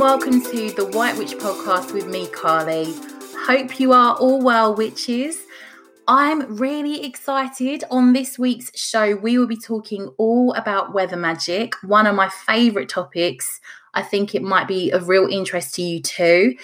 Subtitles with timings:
[0.00, 2.94] Welcome to the White Witch podcast with me, Carly.
[3.46, 5.36] Hope you are all well, witches.
[6.08, 7.84] I'm really excited.
[7.90, 12.30] On this week's show, we will be talking all about weather magic, one of my
[12.30, 13.60] favorite topics.
[13.92, 16.54] I think it might be of real interest to you too.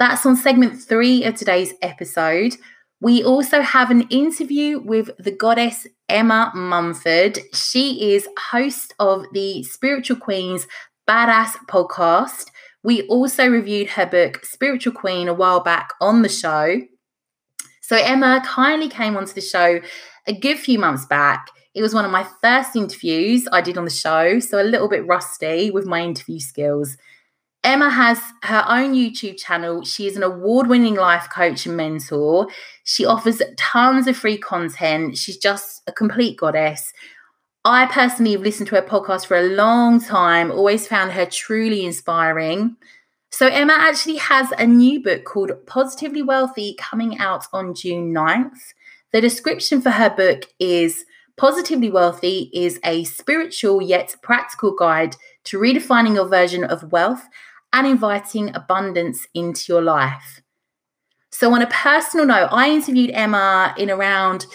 [0.00, 2.56] That's on segment three of today's episode.
[3.00, 7.38] We also have an interview with the goddess Emma Mumford.
[7.54, 10.66] She is host of the Spiritual Queens
[11.08, 12.46] Badass podcast.
[12.82, 16.80] We also reviewed her book, Spiritual Queen, a while back on the show.
[17.82, 19.80] So, Emma kindly came onto the show
[20.26, 21.48] a good few months back.
[21.74, 24.88] It was one of my first interviews I did on the show, so a little
[24.88, 26.96] bit rusty with my interview skills.
[27.62, 29.84] Emma has her own YouTube channel.
[29.84, 32.48] She is an award winning life coach and mentor.
[32.84, 35.18] She offers tons of free content.
[35.18, 36.92] She's just a complete goddess.
[37.64, 41.84] I personally have listened to her podcast for a long time, always found her truly
[41.84, 42.76] inspiring.
[43.30, 48.72] So, Emma actually has a new book called Positively Wealthy coming out on June 9th.
[49.12, 51.04] The description for her book is
[51.36, 57.22] Positively Wealthy is a spiritual yet practical guide to redefining your version of wealth
[57.72, 60.40] and inviting abundance into your life.
[61.30, 64.46] So, on a personal note, I interviewed Emma in around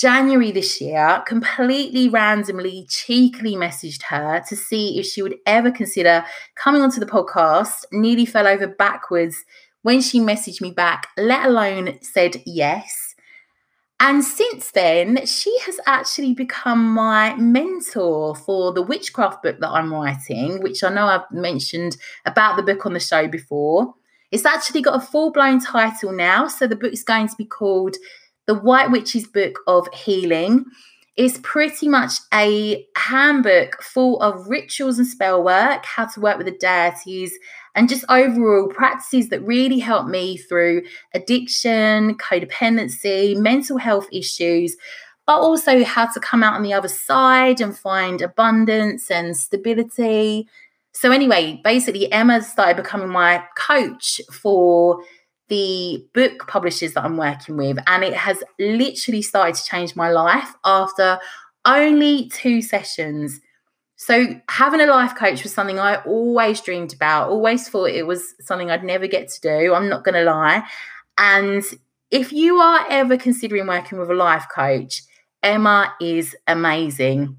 [0.00, 6.24] January this year, completely randomly, cheekily messaged her to see if she would ever consider
[6.54, 7.84] coming onto the podcast.
[7.92, 9.44] Nearly fell over backwards
[9.82, 13.14] when she messaged me back, let alone said yes.
[14.02, 19.92] And since then, she has actually become my mentor for the witchcraft book that I'm
[19.92, 23.94] writing, which I know I've mentioned about the book on the show before.
[24.32, 26.46] It's actually got a full blown title now.
[26.48, 27.96] So the book's going to be called
[28.50, 30.64] the White Witch's Book of Healing
[31.16, 36.48] is pretty much a handbook full of rituals and spell work, how to work with
[36.48, 37.32] the deities,
[37.76, 40.82] and just overall practices that really help me through
[41.14, 44.76] addiction, codependency, mental health issues,
[45.28, 50.48] but also how to come out on the other side and find abundance and stability.
[50.90, 55.04] So, anyway, basically, Emma started becoming my coach for
[55.50, 60.10] the book publishers that I'm working with, and it has literally started to change my
[60.10, 61.18] life after
[61.66, 63.40] only two sessions.
[63.96, 68.34] So, having a life coach was something I always dreamed about, always thought it was
[68.40, 69.74] something I'd never get to do.
[69.74, 70.62] I'm not going to lie.
[71.18, 71.62] And
[72.10, 75.02] if you are ever considering working with a life coach,
[75.42, 77.36] Emma is amazing.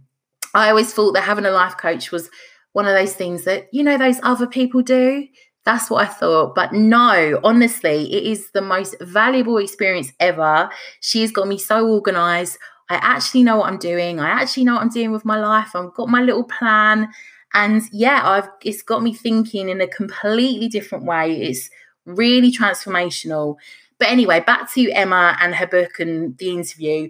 [0.53, 2.29] I always thought that having a life coach was
[2.73, 5.27] one of those things that, you know, those other people do.
[5.63, 6.55] That's what I thought.
[6.55, 10.69] But no, honestly, it is the most valuable experience ever.
[11.01, 12.57] She has got me so organized.
[12.89, 14.19] I actually know what I'm doing.
[14.19, 15.75] I actually know what I'm doing with my life.
[15.75, 17.09] I've got my little plan.
[17.53, 21.41] And yeah, I've it's got me thinking in a completely different way.
[21.41, 21.69] It's
[22.05, 23.57] really transformational.
[23.99, 27.09] But anyway, back to Emma and her book and the interview.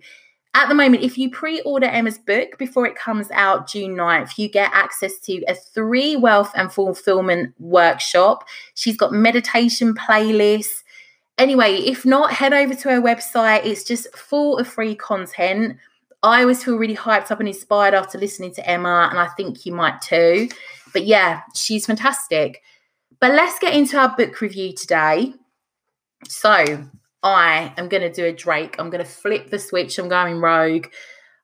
[0.53, 4.37] At the moment, if you pre order Emma's book before it comes out June 9th,
[4.37, 8.47] you get access to a three wealth and fulfillment workshop.
[8.75, 10.83] She's got meditation playlists.
[11.37, 13.65] Anyway, if not, head over to her website.
[13.65, 15.77] It's just full of free content.
[16.21, 19.65] I always feel really hyped up and inspired after listening to Emma, and I think
[19.65, 20.49] you might too.
[20.93, 22.61] But yeah, she's fantastic.
[23.19, 25.33] But let's get into our book review today.
[26.27, 26.87] So,
[27.23, 28.75] I am going to do a Drake.
[28.79, 29.97] I'm going to flip the switch.
[29.99, 30.87] I'm going rogue.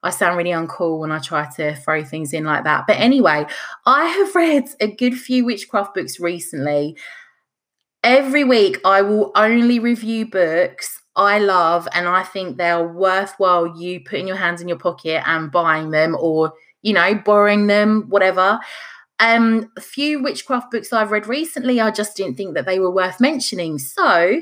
[0.03, 2.85] I sound really uncool when I try to throw things in like that.
[2.87, 3.45] But anyway,
[3.85, 6.97] I have read a good few witchcraft books recently.
[8.03, 13.99] Every week, I will only review books I love and I think they're worthwhile you
[14.01, 16.53] putting your hands in your pocket and buying them or,
[16.83, 18.59] you know, borrowing them, whatever.
[19.19, 22.91] Um, a few witchcraft books I've read recently, I just didn't think that they were
[22.91, 23.79] worth mentioning.
[23.79, 24.41] So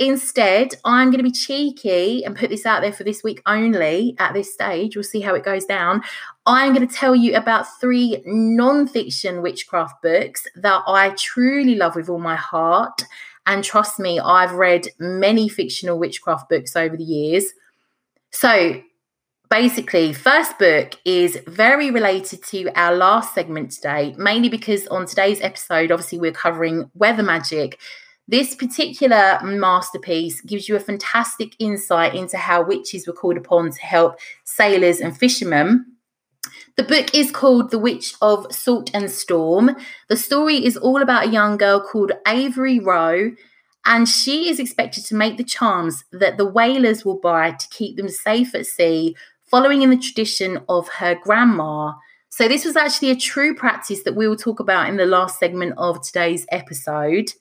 [0.00, 4.16] Instead, I'm going to be cheeky and put this out there for this week only
[4.18, 4.96] at this stage.
[4.96, 6.00] We'll see how it goes down.
[6.46, 11.96] I'm going to tell you about three non fiction witchcraft books that I truly love
[11.96, 13.02] with all my heart.
[13.44, 17.52] And trust me, I've read many fictional witchcraft books over the years.
[18.30, 18.80] So,
[19.50, 25.42] basically, first book is very related to our last segment today, mainly because on today's
[25.42, 27.78] episode, obviously, we're covering weather magic.
[28.30, 33.80] This particular masterpiece gives you a fantastic insight into how witches were called upon to
[33.80, 35.84] help sailors and fishermen.
[36.76, 39.74] The book is called The Witch of Salt and Storm.
[40.08, 43.32] The story is all about a young girl called Avery Roe,
[43.84, 47.96] and she is expected to make the charms that the whalers will buy to keep
[47.96, 49.16] them safe at sea,
[49.46, 51.94] following in the tradition of her grandma.
[52.28, 55.40] So, this was actually a true practice that we will talk about in the last
[55.40, 57.32] segment of today's episode.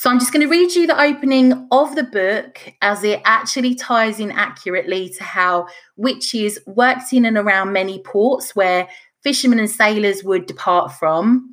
[0.00, 3.74] So I'm just going to read you the opening of the book as it actually
[3.74, 5.66] ties in accurately to how
[5.96, 8.86] witches worked in and around many ports where
[9.24, 11.52] fishermen and sailors would depart from.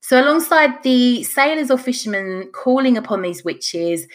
[0.00, 4.06] So, alongside the sailors or fishermen calling upon these witches,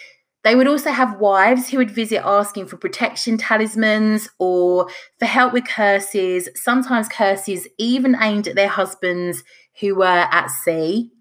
[0.44, 4.90] they would also have wives who would visit asking for protection talismans or
[5.20, 9.44] for help with curses, sometimes curses even aimed at their husbands
[9.80, 11.12] who were at sea.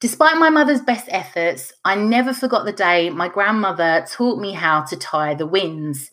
[0.00, 4.82] Despite my mother's best efforts, I never forgot the day my grandmother taught me how
[4.82, 6.12] to tie the winds.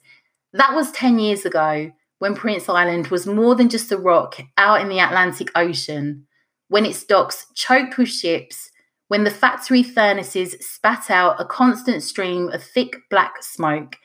[0.53, 4.81] That was 10 years ago when Prince Island was more than just a rock out
[4.81, 6.25] in the Atlantic Ocean,
[6.67, 8.71] when its docks choked with ships,
[9.07, 13.97] when the factory furnaces spat out a constant stream of thick black smoke,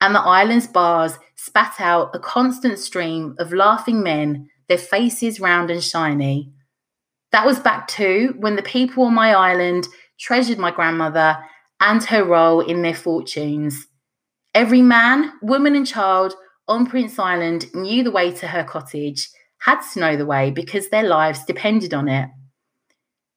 [0.00, 5.70] and the island's bars spat out a constant stream of laughing men, their faces round
[5.70, 6.52] and shiny.
[7.36, 9.88] That was back to when the people on my island
[10.18, 11.36] treasured my grandmother
[11.80, 13.88] and her role in their fortunes.
[14.54, 16.32] Every man, woman, and child
[16.66, 19.28] on Prince Island knew the way to her cottage,
[19.58, 22.30] had to know the way because their lives depended on it.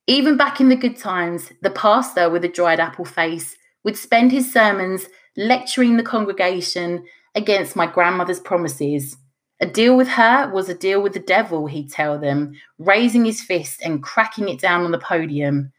[0.08, 4.32] Even back in the good times, the pastor with a dried apple face would spend
[4.32, 7.04] his sermons lecturing the congregation
[7.36, 9.18] against my grandmother's promises
[9.62, 13.42] a deal with her was a deal with the devil, he'd tell them, raising his
[13.42, 15.74] fist and cracking it down on the podium.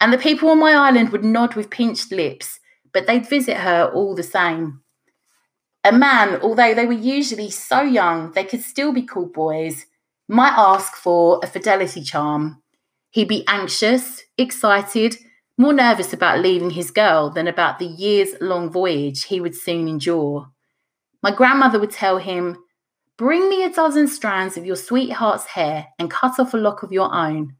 [0.00, 2.60] And the people on my island would nod with pinched lips,
[2.92, 4.82] but they'd visit her all the same.
[5.84, 9.86] A man, although they were usually so young they could still be called boys,
[10.28, 12.62] might ask for a fidelity charm.
[13.10, 15.16] He'd be anxious, excited,
[15.56, 19.88] more nervous about leaving his girl than about the years long voyage he would soon
[19.88, 20.50] endure.
[21.22, 22.58] My grandmother would tell him,
[23.16, 26.92] Bring me a dozen strands of your sweetheart's hair and cut off a lock of
[26.92, 27.54] your own.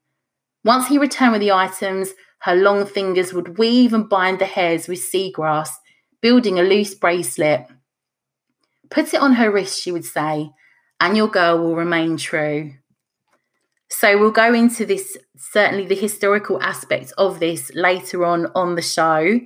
[0.65, 2.11] Once he returned with the items,
[2.41, 5.69] her long fingers would weave and bind the hairs with seagrass,
[6.21, 7.67] building a loose bracelet.
[8.91, 10.51] Put it on her wrist, she would say,
[11.01, 12.73] and your girl will remain true.
[13.89, 18.83] So we'll go into this, certainly the historical aspect of this later on on the
[18.83, 19.41] show.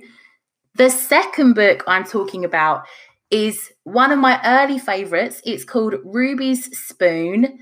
[0.75, 2.85] The second book I'm talking about
[3.31, 5.41] is one of my early favorites.
[5.45, 7.59] It's called Ruby's Spoon.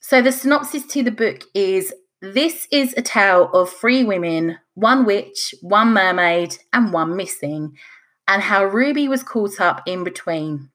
[0.00, 5.04] So, the synopsis to the book is this is a tale of three women, one
[5.04, 7.76] witch, one mermaid, and one missing,
[8.26, 10.70] and how Ruby was caught up in between.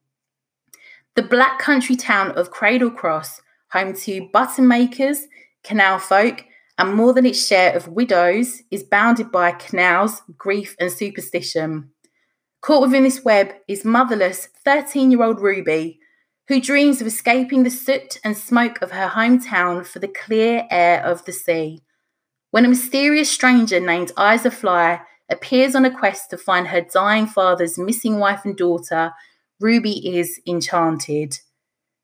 [1.16, 5.28] The black country town of Cradle Cross, home to button makers,
[5.64, 6.46] canal folk,
[6.78, 11.90] and more than its share of widows, is bounded by canals, grief, and superstition.
[12.62, 16.00] Caught within this web is motherless 13 year old Ruby,
[16.50, 21.02] who dreams of escaping the soot and smoke of her hometown for the clear air
[21.04, 21.82] of the sea.
[22.52, 27.28] When a mysterious stranger named Isa Fly appears on a quest to find her dying
[27.28, 29.14] father's missing wife and daughter,
[29.60, 31.38] Ruby is enchanted.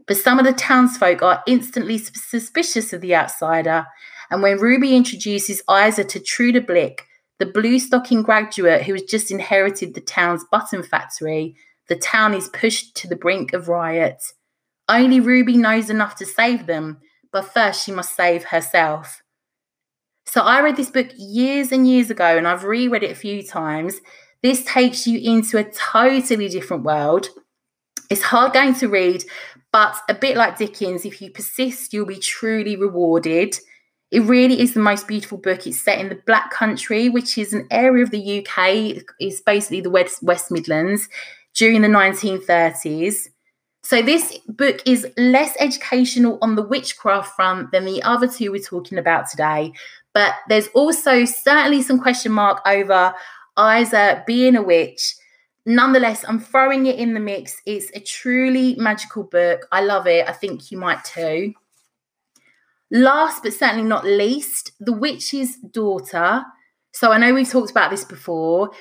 [0.07, 3.87] But some of the townsfolk are instantly suspicious of the outsider,
[4.29, 7.07] and when Ruby introduces Isa to Truda Blick,
[7.39, 11.55] the blue stocking graduate who has just inherited the town's button factory,
[11.87, 14.23] the town is pushed to the brink of riot.
[14.87, 16.99] Only Ruby knows enough to save them,
[17.31, 19.21] but first she must save herself.
[20.25, 23.43] So I read this book years and years ago, and I've reread it a few
[23.43, 23.99] times.
[24.41, 27.29] This takes you into a totally different world.
[28.09, 29.23] It's hard going to read,
[29.71, 33.57] but a bit like Dickens, if you persist, you'll be truly rewarded.
[34.15, 35.67] It really is the most beautiful book.
[35.67, 39.03] It's set in the Black Country, which is an area of the UK.
[39.19, 41.09] It's basically the West, West Midlands
[41.53, 43.27] during the 1930s.
[43.83, 48.61] So this book is less educational on the witchcraft front than the other two we're
[48.61, 49.73] talking about today.
[50.13, 53.13] But there's also certainly some question mark over
[53.59, 55.13] Isa being a witch.
[55.65, 57.61] Nonetheless, I'm throwing it in the mix.
[57.65, 59.67] It's a truly magical book.
[59.73, 60.25] I love it.
[60.25, 61.53] I think you might too.
[62.91, 66.43] Last but certainly not least, The Witch's Daughter.
[66.91, 68.71] So I know we've talked about this before.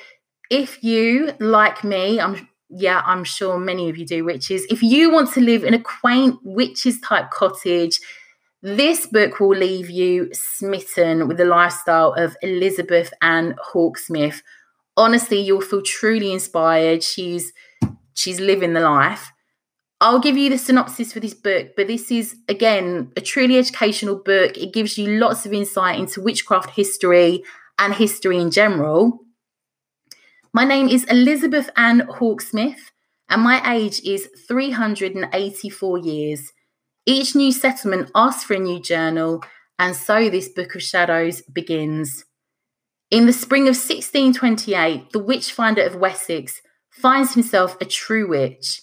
[0.50, 4.66] If you, like me, I'm yeah, I'm sure many of you do witches.
[4.68, 8.00] If you want to live in a quaint witches type cottage,
[8.62, 14.42] this book will leave you smitten with the lifestyle of Elizabeth Ann Hawksmith.
[14.96, 17.02] Honestly, you'll feel truly inspired.
[17.02, 17.52] She's
[18.14, 19.30] she's living the life.
[20.01, 24.17] I'll give you the synopsis for this book, but this is again a truly educational
[24.17, 24.57] book.
[24.57, 27.45] It gives you lots of insight into witchcraft history
[27.79, 29.21] and history in general.
[30.53, 32.91] My name is Elizabeth Ann Hawksmith,
[33.29, 36.53] and my age is 384 years.
[37.07, 39.43] Each new settlement asks for a new journal,
[39.79, 42.25] and so this Book of Shadows begins.
[43.11, 46.61] In the spring of 1628, the witchfinder of Wessex
[46.91, 48.81] finds himself a true witch.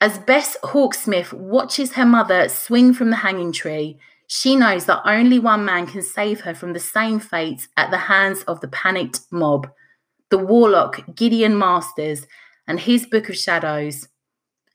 [0.00, 5.38] As Bess Hawksmith watches her mother swing from the hanging tree, she knows that only
[5.38, 9.20] one man can save her from the same fate at the hands of the panicked
[9.30, 9.68] mob
[10.30, 12.26] the warlock Gideon Masters,
[12.66, 14.08] and his Book of Shadows.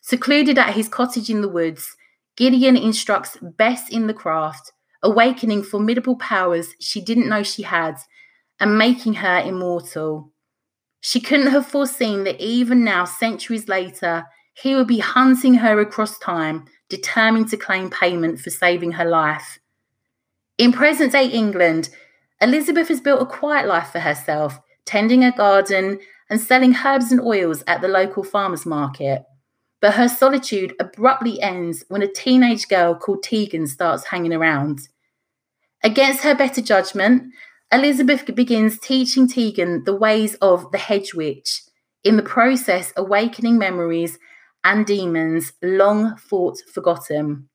[0.01, 1.95] Secluded at his cottage in the woods,
[2.35, 4.71] Gideon instructs Bess in the craft,
[5.03, 7.97] awakening formidable powers she didn't know she had
[8.59, 10.31] and making her immortal.
[11.01, 16.17] She couldn't have foreseen that even now, centuries later, he would be hunting her across
[16.19, 19.59] time, determined to claim payment for saving her life.
[20.57, 21.89] In present day England,
[22.41, 27.21] Elizabeth has built a quiet life for herself tending a garden, and selling herbs and
[27.21, 29.23] oils at the local farmers market.
[29.81, 34.79] But her solitude abruptly ends when a teenage girl called Tegan starts hanging around.
[35.83, 37.33] Against her better judgment,
[37.71, 41.61] Elizabeth begins teaching Tegan the ways of the hedge witch,
[42.03, 44.17] in the process, awakening memories
[44.63, 47.49] and demons long thought forgotten.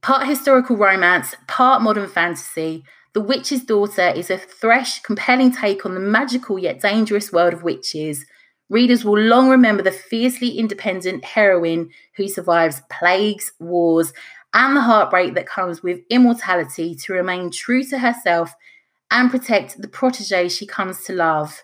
[0.00, 5.94] Part historical romance, part modern fantasy, the Witch's Daughter is a fresh, compelling take on
[5.94, 8.24] the magical yet dangerous world of witches.
[8.70, 14.14] Readers will long remember the fiercely independent heroine who survives plagues, wars,
[14.54, 18.54] and the heartbreak that comes with immortality to remain true to herself
[19.10, 21.62] and protect the protege she comes to love.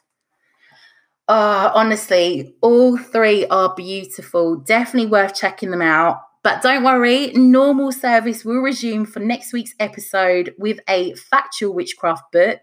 [1.29, 4.57] Uh, honestly, all three are beautiful.
[4.57, 6.23] Definitely worth checking them out.
[6.43, 12.33] But don't worry, normal service will resume for next week's episode with a factual witchcraft
[12.33, 12.61] book.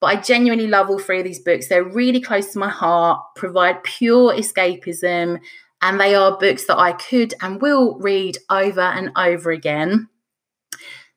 [0.00, 1.68] But I genuinely love all three of these books.
[1.68, 5.38] They're really close to my heart, provide pure escapism,
[5.82, 10.08] and they are books that I could and will read over and over again.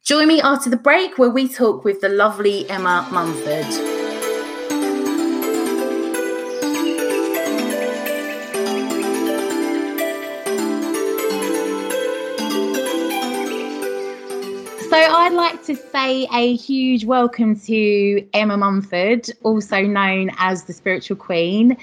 [0.04, 3.93] Join me after the break where we talk with the lovely Emma Mumford.
[15.54, 21.78] Like to say a huge welcome to Emma Mumford, also known as the Spiritual Queen.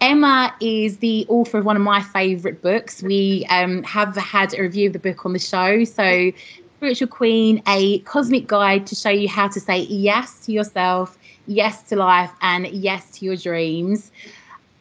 [0.00, 3.00] Emma is the author of one of my favourite books.
[3.00, 5.84] We um, have had a review of the book on the show.
[5.84, 6.32] So,
[6.78, 11.84] Spiritual Queen, a cosmic guide to show you how to say yes to yourself, yes
[11.84, 14.10] to life, and yes to your dreams.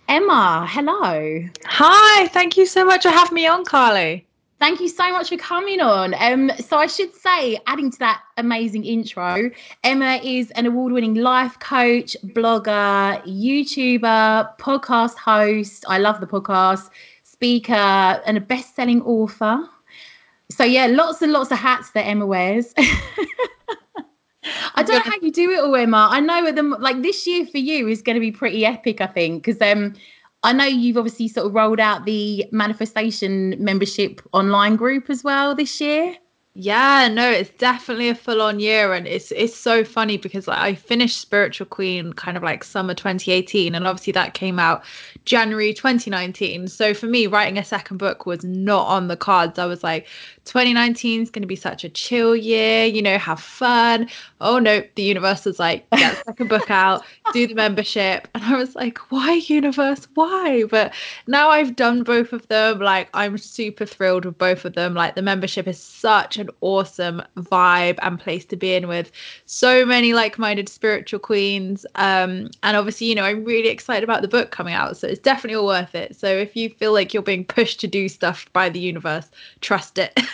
[0.07, 1.47] Emma, hello.
[1.65, 4.25] Hi, thank you so much for having me on, Carly.
[4.61, 6.13] Thank you so much for coming on.
[6.19, 9.49] Um, so I should say, adding to that amazing intro,
[9.83, 15.83] Emma is an award-winning life coach, blogger, YouTuber, podcast host.
[15.87, 16.91] I love the podcast,
[17.23, 19.67] speaker, and a best-selling author.
[20.51, 22.71] So yeah, lots and lots of hats that Emma wears.
[24.75, 26.07] I don't know how you do it all, Emma.
[26.11, 29.01] I know them like this year for you is going to be pretty epic.
[29.01, 29.95] I think because um
[30.43, 35.53] I know you've obviously sort of rolled out the manifestation membership online group as well
[35.55, 36.15] this year.
[36.53, 40.59] Yeah, no, it's definitely a full on year and it's it's so funny because like,
[40.59, 44.83] I finished Spiritual Queen kind of like summer 2018 and obviously that came out
[45.23, 46.67] January 2019.
[46.67, 49.59] So for me writing a second book was not on the cards.
[49.59, 50.07] I was like
[50.43, 54.09] 2019 is going to be such a chill year, you know, have fun.
[54.41, 58.27] Oh no, the universe was like, get the second book out, do the membership.
[58.35, 60.07] And I was like, why, universe?
[60.15, 60.63] Why?
[60.69, 60.93] But
[61.27, 62.79] now I've done both of them.
[62.79, 64.93] Like, I'm super thrilled with both of them.
[64.95, 69.11] Like, the membership is such an awesome vibe and place to be in with
[69.45, 71.85] so many like minded spiritual queens.
[71.95, 74.97] Um, and obviously, you know, I'm really excited about the book coming out.
[74.97, 76.15] So it's definitely all worth it.
[76.15, 79.29] So if you feel like you're being pushed to do stuff by the universe,
[79.61, 80.19] trust it.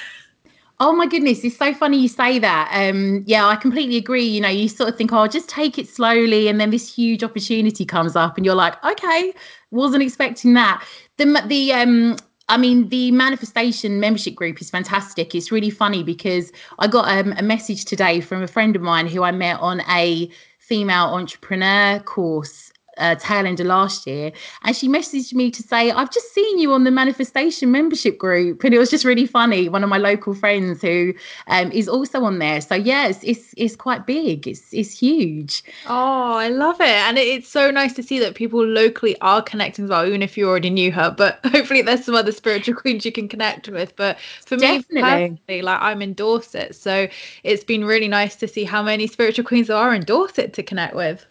[0.79, 2.69] Oh my goodness, it's so funny you say that.
[2.71, 4.23] Um, yeah, I completely agree.
[4.23, 7.23] You know, you sort of think, oh, just take it slowly, and then this huge
[7.23, 9.33] opportunity comes up, and you're like, okay,
[9.71, 10.85] wasn't expecting that.
[11.17, 12.17] The the um
[12.49, 15.35] I mean, the manifestation membership group is fantastic.
[15.35, 19.07] It's really funny because I got um, a message today from a friend of mine
[19.07, 22.66] who I met on a female entrepreneur course
[22.97, 24.31] uh, tail end of last year,
[24.63, 28.63] and she messaged me to say, "I've just seen you on the manifestation membership group,"
[28.63, 29.69] and it was just really funny.
[29.69, 31.13] One of my local friends who
[31.47, 32.61] um, is also on there.
[32.61, 34.47] So yeah, it's, it's it's quite big.
[34.47, 35.63] It's it's huge.
[35.87, 39.85] Oh, I love it, and it's so nice to see that people locally are connecting
[39.85, 41.13] as well, even if you already knew her.
[41.15, 43.95] But hopefully, there's some other spiritual queens you can connect with.
[43.95, 45.01] But for Definitely.
[45.01, 47.07] me personally, like I'm in Dorset, so
[47.43, 50.63] it's been really nice to see how many spiritual queens there are in Dorset to
[50.63, 51.25] connect with.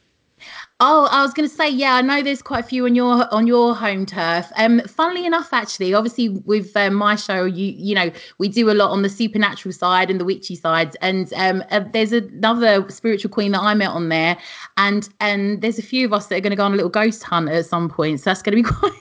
[0.78, 3.32] Oh, I was going to say, yeah, I know there's quite a few on your
[3.32, 4.52] on your home turf.
[4.56, 8.74] Um, funnily enough, actually, obviously with um, my show, you you know, we do a
[8.74, 13.30] lot on the supernatural side and the witchy side, and um, uh, there's another spiritual
[13.30, 14.36] queen that I met on there,
[14.76, 16.90] and and there's a few of us that are going to go on a little
[16.90, 18.92] ghost hunt at some point, so that's going to be quite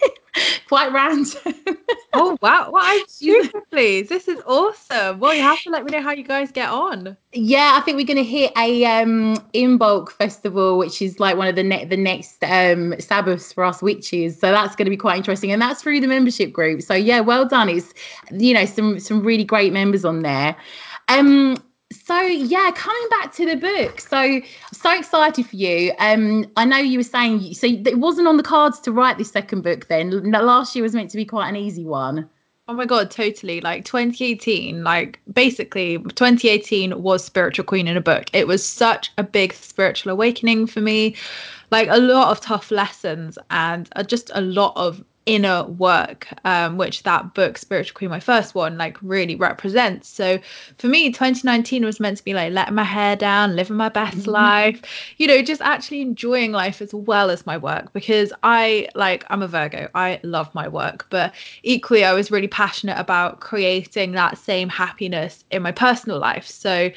[0.68, 1.54] quite random.
[2.14, 2.70] oh wow!
[2.72, 4.10] Well, I'm super pleased.
[4.10, 5.20] This is awesome.
[5.20, 7.18] Well, you have to let me know how you guys get on.
[7.34, 11.48] Yeah, I think we're going to hit a um Imbolc festival, which is like one
[11.48, 14.40] of the ne- the next um Sabbaths for us witches.
[14.40, 16.82] So that's going to be quite interesting, and that's through the membership group.
[16.82, 17.70] So yeah, well done.
[17.70, 17.94] It's
[18.32, 20.56] you know some some really great members on there.
[21.08, 21.58] Um,
[22.04, 24.40] so yeah coming back to the book so
[24.74, 28.44] so excited for you um i know you were saying so it wasn't on the
[28.44, 31.56] cards to write this second book then last year was meant to be quite an
[31.56, 32.30] easy one
[32.68, 33.62] Oh my god, totally.
[33.62, 38.26] Like 2018, like basically 2018 was Spiritual Queen in a book.
[38.34, 41.16] It was such a big spiritual awakening for me.
[41.70, 46.78] Like a lot of tough lessons and uh, just a lot of inner work um,
[46.78, 50.08] which that book spiritual queen my first one like really represents.
[50.08, 50.40] So
[50.78, 54.18] for me 2019 was meant to be like letting my hair down living my best
[54.18, 54.32] mm-hmm.
[54.32, 54.82] life
[55.18, 59.42] you know just actually enjoying life as well as my work because i like i'm
[59.42, 59.90] a virgo.
[59.96, 61.08] I love my work.
[61.10, 66.46] But equally i was really passionate about creating that same happiness in my personal life.
[66.48, 66.92] So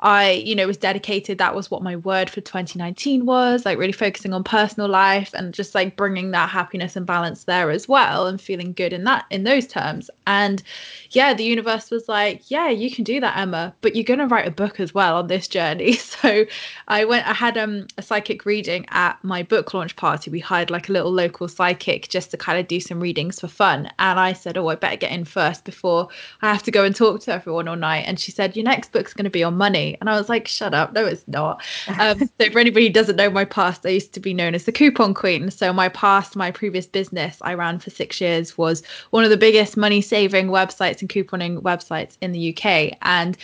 [0.00, 1.38] I, you know, was dedicated.
[1.38, 5.52] That was what my word for 2019 was like really focusing on personal life and
[5.52, 9.26] just like bringing that happiness and balance there as well and feeling good in that,
[9.30, 10.10] in those terms.
[10.26, 10.62] And
[11.10, 14.26] yeah, the universe was like, yeah, you can do that, Emma, but you're going to
[14.26, 15.98] write a book as well on this journey.
[16.20, 16.44] So
[16.86, 20.30] I went, I had um, a psychic reading at my book launch party.
[20.30, 23.48] We hired like a little local psychic just to kind of do some readings for
[23.48, 23.90] fun.
[23.98, 26.08] And I said, oh, I better get in first before
[26.42, 28.04] I have to go and talk to everyone all night.
[28.06, 30.46] And she said, your next book's going to be on money and I was like,
[30.48, 30.92] shut up.
[30.92, 31.62] No, it's not.
[32.00, 34.64] Um, so, for anybody who doesn't know my past, I used to be known as
[34.64, 35.50] the coupon queen.
[35.50, 39.36] So, my past, my previous business I ran for six years was one of the
[39.36, 42.96] biggest money saving websites and couponing websites in the UK.
[43.02, 43.36] And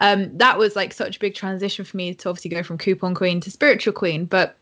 [0.00, 3.14] um, that was like such a big transition for me to obviously go from coupon
[3.14, 4.26] queen to spiritual queen.
[4.26, 4.56] But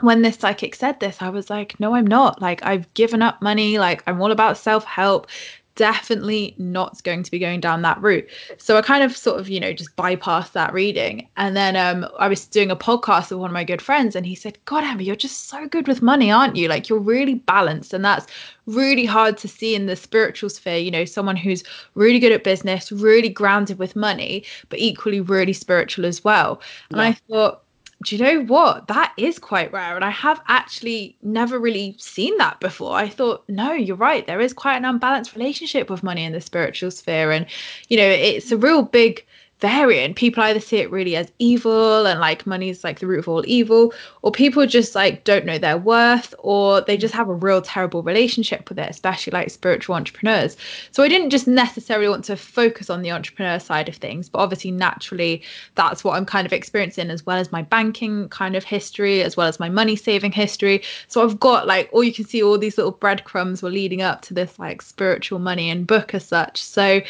[0.00, 2.40] when this psychic said this, I was like, no, I'm not.
[2.40, 3.78] Like, I've given up money.
[3.78, 5.26] Like, I'm all about self help
[5.74, 8.28] definitely not going to be going down that route.
[8.58, 11.28] So I kind of sort of, you know, just bypassed that reading.
[11.36, 14.26] And then um, I was doing a podcast with one of my good friends, and
[14.26, 16.68] he said, God, Amber, you're just so good with money, aren't you?
[16.68, 17.94] Like you're really balanced.
[17.94, 18.26] And that's
[18.66, 22.44] really hard to see in the spiritual sphere, you know, someone who's really good at
[22.44, 26.60] business, really grounded with money, but equally really spiritual as well.
[26.90, 27.04] And yeah.
[27.04, 27.62] I thought,
[28.02, 28.88] do you know what?
[28.88, 29.94] That is quite rare.
[29.94, 32.94] And I have actually never really seen that before.
[32.94, 34.26] I thought, no, you're right.
[34.26, 37.30] There is quite an unbalanced relationship with money in the spiritual sphere.
[37.30, 37.46] And,
[37.88, 39.26] you know, it's a real big
[39.60, 40.16] variant.
[40.16, 43.28] People either see it really as evil and like money is like the root of
[43.28, 43.92] all evil,
[44.22, 48.02] or people just like don't know their worth, or they just have a real terrible
[48.02, 50.56] relationship with it, especially like spiritual entrepreneurs.
[50.92, 54.38] So I didn't just necessarily want to focus on the entrepreneur side of things, but
[54.38, 55.42] obviously naturally
[55.74, 59.36] that's what I'm kind of experiencing as well as my banking kind of history, as
[59.36, 60.82] well as my money saving history.
[61.08, 64.22] So I've got like all you can see all these little breadcrumbs were leading up
[64.22, 66.62] to this like spiritual money and book as such.
[66.62, 67.00] So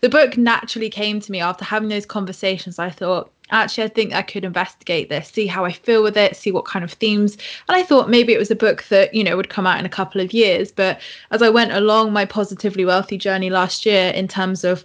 [0.00, 3.88] the book naturally came to me after having those those conversations, I thought, actually, I
[3.88, 6.92] think I could investigate this, see how I feel with it, see what kind of
[6.92, 7.36] themes.
[7.68, 9.86] And I thought maybe it was a book that, you know, would come out in
[9.86, 10.72] a couple of years.
[10.72, 14.84] But as I went along my positively wealthy journey last year in terms of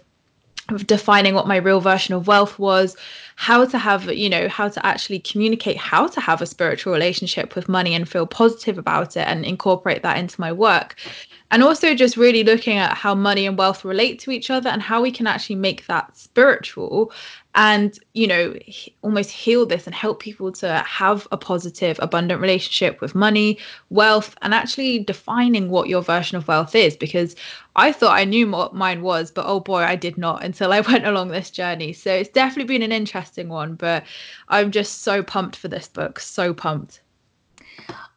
[0.70, 2.96] of defining what my real version of wealth was
[3.36, 7.54] how to have you know how to actually communicate how to have a spiritual relationship
[7.54, 10.96] with money and feel positive about it and incorporate that into my work
[11.50, 14.82] and also just really looking at how money and wealth relate to each other and
[14.82, 17.12] how we can actually make that spiritual
[17.54, 18.54] and you know
[19.02, 23.58] almost heal this and help people to have a positive abundant relationship with money
[23.90, 26.96] wealth and actually defining what your version of wealth is.
[26.96, 27.34] Because
[27.76, 30.80] i thought i knew what mine was but oh boy i did not until i
[30.92, 31.92] went along this journey.
[31.92, 34.04] So it's definitely been an interesting one but
[34.48, 36.20] i'm just so pumped for this book.
[36.20, 37.00] So pumped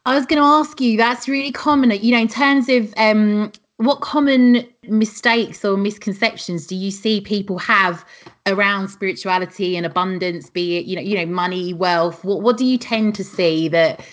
[0.06, 0.96] I was going to ask you.
[0.96, 6.76] That's really common, you know, in terms of um, what common mistakes or misconceptions do
[6.76, 8.04] you see people have
[8.46, 12.64] around spirituality and abundance be it you know you know money wealth what what do
[12.64, 14.04] you tend to see that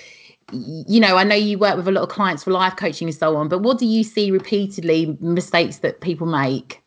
[0.51, 3.17] you know i know you work with a lot of clients for life coaching and
[3.17, 6.81] so on but what do you see repeatedly mistakes that people make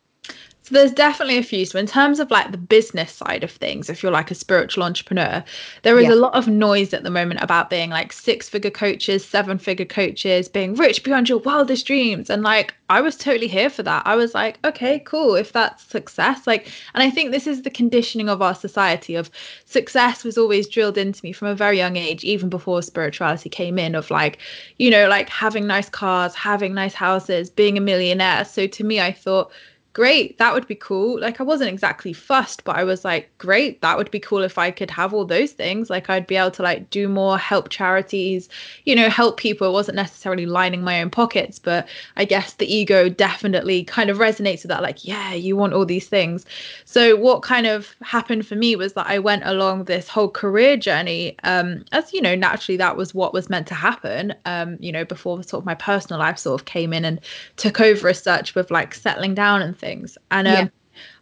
[0.71, 1.65] there's definitely a few.
[1.65, 4.85] So in terms of like the business side of things, if you're like a spiritual
[4.85, 5.45] entrepreneur,
[5.83, 6.15] there is yeah.
[6.15, 9.85] a lot of noise at the moment about being like six figure coaches, seven figure
[9.85, 12.31] coaches, being rich beyond your wildest dreams.
[12.31, 14.05] And like I was totally here for that.
[14.05, 15.37] I was like, okay, cool.
[15.37, 19.31] If that's success, like, and I think this is the conditioning of our society of
[19.65, 23.79] success was always drilled into me from a very young age, even before spirituality came
[23.79, 24.39] in, of like,
[24.79, 28.45] you know, like having nice cars, having nice houses, being a millionaire.
[28.45, 29.53] So to me, I thought
[29.93, 31.21] great that would be cool.
[31.21, 34.57] Like i wasn't exactly fussed but i was like great that would be cool if
[34.57, 35.91] i could have all those things.
[35.91, 38.49] Like i'd be able to like do more help charities
[38.85, 39.67] you know help people.
[39.67, 44.19] It wasn't necessarily lining my own pockets but i guess the ego definitely kind of
[44.19, 46.47] resonates with that like yeah you want all these things.
[46.85, 50.77] So what kind of happened for me was that i went along this whole career
[50.77, 54.93] journey um as you know naturally that was what was meant to happen um you
[54.93, 57.21] know before sort of my personal life sort of came in and
[57.57, 60.17] took over as such with like settling down and things.
[60.31, 60.69] And um, yeah.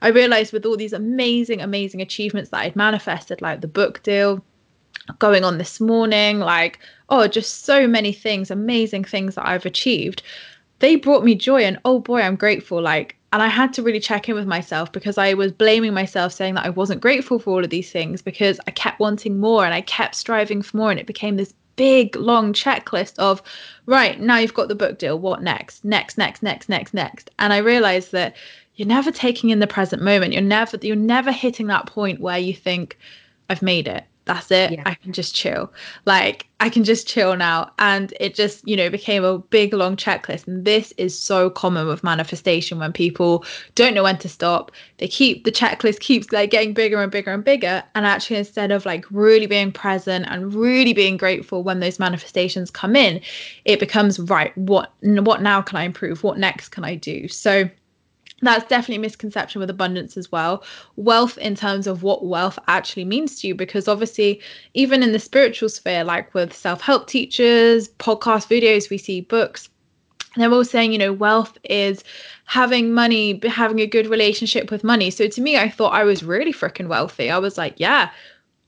[0.03, 4.45] I realized with all these amazing, amazing achievements that I'd manifested, like the book deal,
[5.19, 10.23] going on this morning, like, oh, just so many things, amazing things that I've achieved.
[10.81, 12.81] They brought me joy, and oh boy, I'm grateful.
[12.81, 16.33] Like, and I had to really check in with myself because I was blaming myself,
[16.33, 19.65] saying that I wasn't grateful for all of these things because I kept wanting more
[19.65, 20.91] and I kept striving for more.
[20.91, 23.41] And it became this big, long checklist of,
[23.87, 25.19] right, now you've got the book deal.
[25.19, 25.85] What next?
[25.85, 27.31] Next, next, next, next, next.
[27.39, 28.37] And I realized that
[28.75, 30.35] you're never taking in the present moment.
[30.35, 32.99] You're never, you're never hitting that point where you think,
[33.49, 34.73] I've made it that's it.
[34.73, 34.83] Yeah.
[34.87, 35.73] i can just chill.
[36.05, 37.73] Like i can just chill now.
[37.79, 40.47] And it just you know became a big long checklist.
[40.47, 44.71] And this is so common with manifestation when people don't know when to stop.
[44.99, 47.83] They keep the checklist keeps like getting bigger and bigger and bigger.
[47.95, 52.71] And actually instead of like really being present and really being grateful when those manifestations
[52.71, 53.21] come in
[53.65, 56.23] it becomes right what what now can i improve?
[56.23, 57.29] What next can i do?
[57.29, 57.69] So
[58.43, 60.63] that's definitely a misconception with abundance as well.
[60.97, 64.41] Wealth, in terms of what wealth actually means to you, because obviously,
[64.75, 69.69] even in the spiritual sphere, like with self help teachers, podcast videos, we see books,
[70.37, 72.05] they're all saying, you know, wealth is
[72.45, 75.11] having money, having a good relationship with money.
[75.11, 77.31] So to me, I thought I was really freaking wealthy.
[77.31, 78.11] I was like, yeah,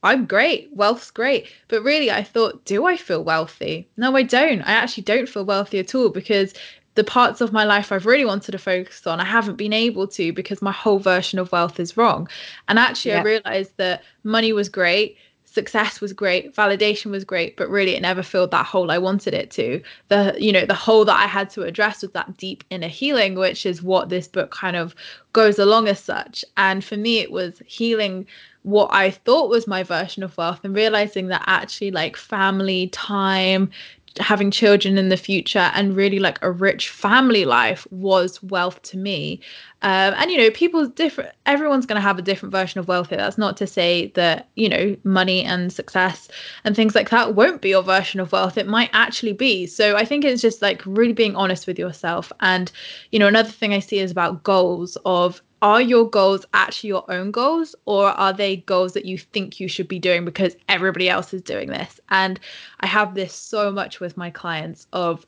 [0.03, 0.69] I'm great.
[0.73, 1.47] Wealth's great.
[1.67, 3.87] But really, I thought, do I feel wealthy?
[3.97, 4.61] No, I don't.
[4.61, 6.53] I actually don't feel wealthy at all because
[6.95, 10.07] the parts of my life I've really wanted to focus on, I haven't been able
[10.07, 12.27] to because my whole version of wealth is wrong.
[12.67, 13.19] And actually, yeah.
[13.19, 18.01] I realized that money was great, success was great, validation was great, but really it
[18.01, 19.81] never filled that hole I wanted it to.
[20.09, 23.35] The, you know, the hole that I had to address was that deep inner healing,
[23.35, 24.95] which is what this book kind of
[25.33, 26.43] goes along as such.
[26.57, 28.27] And for me, it was healing
[28.63, 33.71] what I thought was my version of wealth and realizing that actually, like family, time,
[34.19, 38.97] having children in the future and really like a rich family life was wealth to
[38.97, 39.39] me.
[39.83, 43.09] Um, and you know people different everyone's going to have a different version of wealth
[43.09, 46.27] that's not to say that you know money and success
[46.63, 48.57] and things like that won't be your version of wealth.
[48.57, 49.65] It might actually be.
[49.65, 52.31] So i think it's just like really being honest with yourself.
[52.41, 52.71] And
[53.11, 57.09] you know another thing i see is about goals of are your goals actually your
[57.11, 61.09] own goals or are they goals that you think you should be doing because everybody
[61.09, 61.99] else is doing this?
[62.09, 62.39] And
[62.81, 65.25] i have this so much with my clients of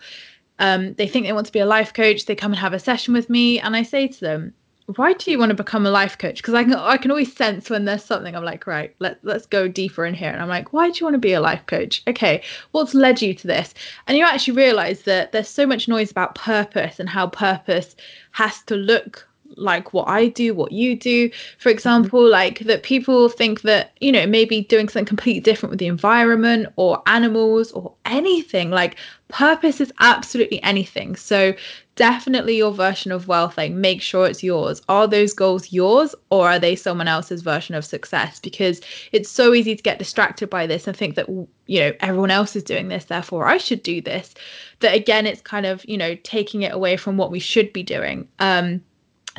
[0.60, 2.80] um, they think they want to be a life coach they come and have a
[2.80, 4.54] session with me and i say to them
[4.98, 6.38] why do you want to become a life coach?
[6.38, 9.46] Because I can I can always sense when there's something I'm like right let let's
[9.46, 10.30] go deeper in here.
[10.30, 12.04] And I'm like why do you want to be a life coach?
[12.08, 13.74] Okay what's led you to this?
[14.08, 17.96] And you actually realize that there's so much noise about purpose and how purpose
[18.32, 21.30] has to look like what I do, what you do.
[21.30, 21.70] For mm-hmm.
[21.70, 25.88] example, like that people think that, you know, maybe doing something completely different with the
[25.88, 28.72] environment or animals or anything.
[28.72, 28.98] Like
[29.30, 31.16] purpose is absolutely anything.
[31.16, 31.54] So
[31.96, 34.82] definitely your version of wealth, like make sure it's yours.
[34.90, 38.40] Are those goals yours or are they someone else's version of success?
[38.40, 42.32] Because it's so easy to get distracted by this and think that, you know, everyone
[42.32, 44.34] else is doing this, therefore I should do this.
[44.80, 47.84] That again, it's kind of, you know, taking it away from what we should be
[47.84, 48.28] doing.
[48.40, 48.82] Um,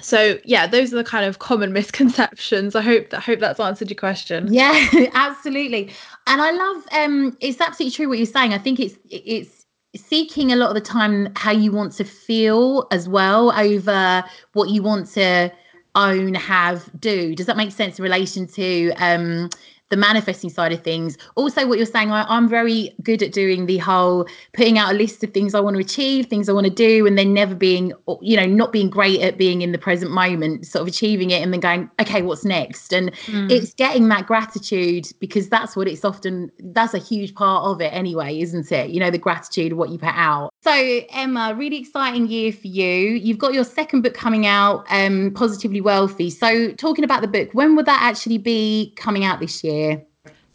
[0.00, 2.74] so yeah those are the kind of common misconceptions.
[2.74, 4.52] I hope that hope that's answered your question.
[4.52, 5.92] Yeah absolutely.
[6.26, 8.52] And i love um it's absolutely true what you're saying.
[8.52, 12.88] I think it's it's seeking a lot of the time how you want to feel
[12.90, 15.52] as well over what you want to
[15.94, 17.34] own have do.
[17.36, 19.50] Does that make sense in relation to um
[19.90, 21.18] the manifesting side of things.
[21.36, 24.96] Also, what you're saying, I, I'm very good at doing the whole putting out a
[24.96, 27.54] list of things I want to achieve, things I want to do, and then never
[27.54, 31.30] being, you know, not being great at being in the present moment, sort of achieving
[31.30, 32.92] it and then going, okay, what's next?
[32.92, 33.50] And mm.
[33.50, 37.92] it's getting that gratitude because that's what it's often, that's a huge part of it
[37.92, 38.90] anyway, isn't it?
[38.90, 40.50] You know, the gratitude of what you put out.
[40.62, 43.10] So, Emma, really exciting year for you.
[43.10, 46.30] You've got your second book coming out, um, Positively Wealthy.
[46.30, 49.83] So, talking about the book, when would that actually be coming out this year?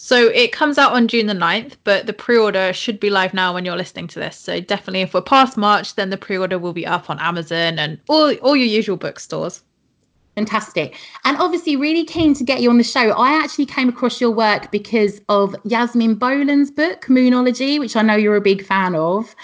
[0.02, 3.54] So it comes out on June the 9th, but the pre-order should be live now
[3.54, 4.38] when you're listening to this.
[4.38, 8.00] So definitely if we're past March, then the pre-order will be up on Amazon and
[8.08, 9.62] all, all your usual bookstores.
[10.36, 10.96] Fantastic.
[11.26, 13.12] And obviously, really keen to get you on the show.
[13.12, 18.16] I actually came across your work because of Yasmin Boland's book, Moonology, which I know
[18.16, 19.36] you're a big fan of.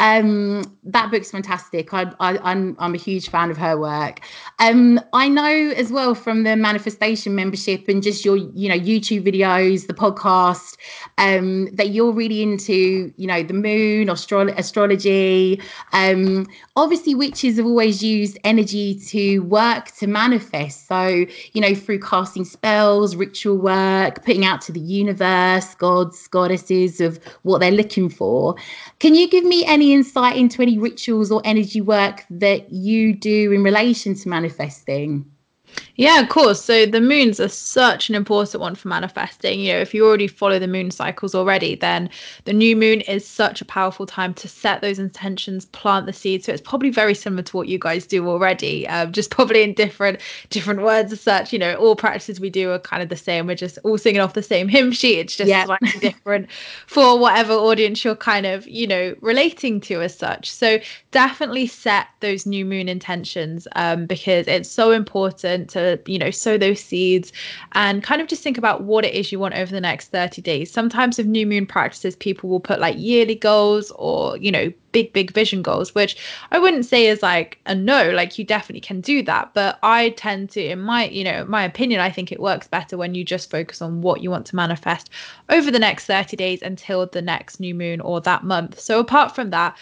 [0.00, 1.92] Um, that book's fantastic.
[1.92, 4.20] I, am a huge fan of her work.
[4.60, 9.26] Um, I know as well from the manifestation membership and just your you know YouTube
[9.26, 10.76] videos, the podcast,
[11.18, 15.60] um, that you're really into you know the moon, astro- astrology.
[15.92, 20.86] Um, obviously, witches have always used energy to work to manifest.
[20.86, 27.00] So you know through casting spells, ritual work, putting out to the universe, gods, goddesses
[27.00, 28.54] of what they're looking for.
[29.00, 33.52] Can you give me any insight into any rituals or energy work that you do
[33.52, 35.30] in relation to manifesting?
[35.96, 36.62] Yeah, of course.
[36.62, 39.60] So the moons are such an important one for manifesting.
[39.60, 42.08] You know, if you already follow the moon cycles already, then
[42.44, 46.46] the new moon is such a powerful time to set those intentions, plant the seeds.
[46.46, 49.74] So it's probably very similar to what you guys do already, um, just probably in
[49.74, 51.52] different different words as such.
[51.52, 53.46] You know, all practices we do are kind of the same.
[53.46, 55.18] We're just all singing off the same hymn sheet.
[55.18, 55.64] It's just yeah.
[55.64, 56.48] slightly different
[56.86, 60.50] for whatever audience you're kind of, you know, relating to as such.
[60.50, 60.78] So
[61.10, 66.58] definitely set those new moon intentions um, because it's so important to you know sow
[66.58, 67.32] those seeds
[67.72, 70.42] and kind of just think about what it is you want over the next 30
[70.42, 70.70] days.
[70.70, 75.12] Sometimes with new moon practices people will put like yearly goals or you know big
[75.12, 76.16] big vision goals which
[76.50, 79.52] i wouldn't say is like a no like you definitely can do that.
[79.54, 82.96] But i tend to in my you know my opinion i think it works better
[82.96, 85.10] when you just focus on what you want to manifest
[85.50, 88.78] over the next 30 days until the next new moon or that month.
[88.80, 89.76] So apart from that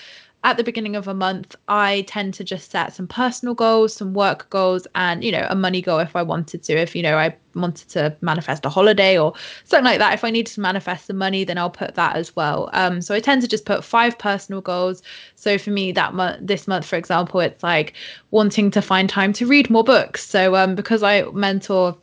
[0.44, 4.14] at the beginning of a month, I tend to just set some personal goals, some
[4.14, 6.76] work goals, and you know, a money goal if I wanted to.
[6.76, 9.32] If you know, I wanted to manifest a holiday or
[9.64, 10.14] something like that.
[10.14, 12.70] If I need to manifest the money, then I'll put that as well.
[12.74, 15.02] Um, so I tend to just put five personal goals.
[15.34, 17.94] So for me, that month, this month, for example, it's like
[18.30, 20.24] wanting to find time to read more books.
[20.24, 21.96] So um, because I mentor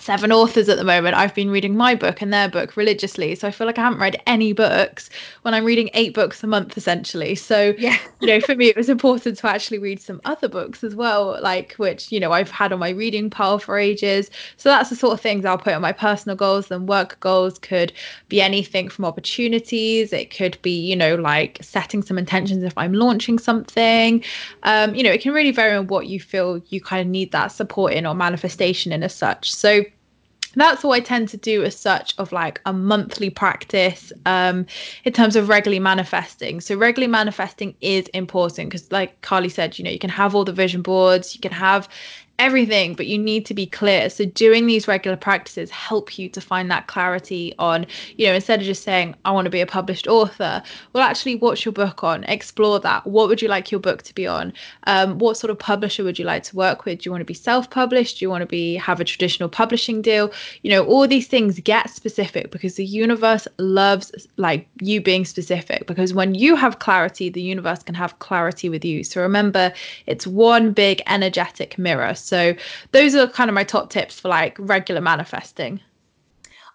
[0.00, 1.14] seven authors at the moment.
[1.14, 3.34] I've been reading my book and their book religiously.
[3.34, 5.08] So I feel like I haven't read any books
[5.42, 7.34] when I'm reading eight books a month essentially.
[7.34, 10.82] So yeah, you know, for me it was important to actually read some other books
[10.82, 14.30] as well, like which, you know, I've had on my reading pile for ages.
[14.56, 16.68] So that's the sort of things I'll put on my personal goals.
[16.68, 17.92] Then work goals could
[18.28, 20.12] be anything from opportunities.
[20.12, 24.24] It could be, you know, like setting some intentions if I'm launching something.
[24.64, 27.30] Um, you know, it can really vary on what you feel you kind of need
[27.32, 29.54] that support in or manifestation in as such.
[29.54, 29.83] So
[30.60, 34.66] that's all I tend to do as such of like a monthly practice um,
[35.04, 36.60] in terms of regularly manifesting.
[36.60, 40.44] So regularly manifesting is important because like Carly said, you know, you can have all
[40.44, 41.88] the vision boards, you can have
[42.38, 44.10] everything but you need to be clear.
[44.10, 48.60] So doing these regular practices help you to find that clarity on you know instead
[48.60, 52.02] of just saying i want to be a published author well actually what's your book
[52.02, 52.24] on?
[52.24, 53.06] Explore that.
[53.06, 54.52] What would you like your book to be on?
[54.84, 57.00] Um, what sort of publisher would you like to work with?
[57.00, 58.18] Do you want to be self-published?
[58.18, 60.32] Do you want to be have a traditional publishing deal?
[60.62, 65.86] You know all these things get specific because the universe loves like you being specific
[65.86, 69.04] because when you have clarity the universe can have clarity with you.
[69.04, 69.72] So remember
[70.06, 72.54] it's one big energetic mirror so
[72.92, 75.80] those are kind of my top tips for like regular manifesting.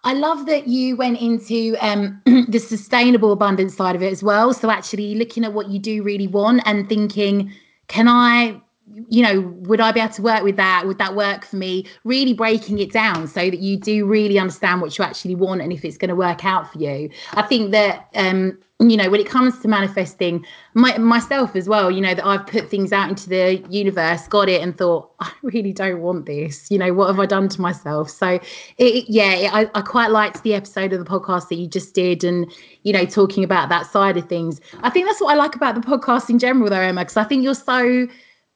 [0.02, 4.54] I love that you went into um, the sustainable abundance side of it as well.
[4.54, 7.52] So actually looking at what you do really want and thinking,
[7.88, 8.62] can I
[9.08, 10.86] you know, would I be able to work with that?
[10.86, 11.86] Would that work for me?
[12.04, 15.72] Really breaking it down so that you do really understand what you actually want and
[15.72, 17.10] if it's going to work out for you.
[17.34, 21.90] I think that um, you know, when it comes to manifesting my, myself as well,
[21.90, 25.30] you know, that I've put things out into the universe, got it, and thought, I
[25.42, 26.70] really don't want this.
[26.70, 28.08] You know, what have I done to myself?
[28.08, 28.40] So,
[28.78, 31.94] it, yeah, it, I, I quite liked the episode of the podcast that you just
[31.94, 32.50] did and,
[32.82, 34.60] you know, talking about that side of things.
[34.82, 37.24] I think that's what I like about the podcast in general, though, Emma, because I
[37.24, 38.08] think you're so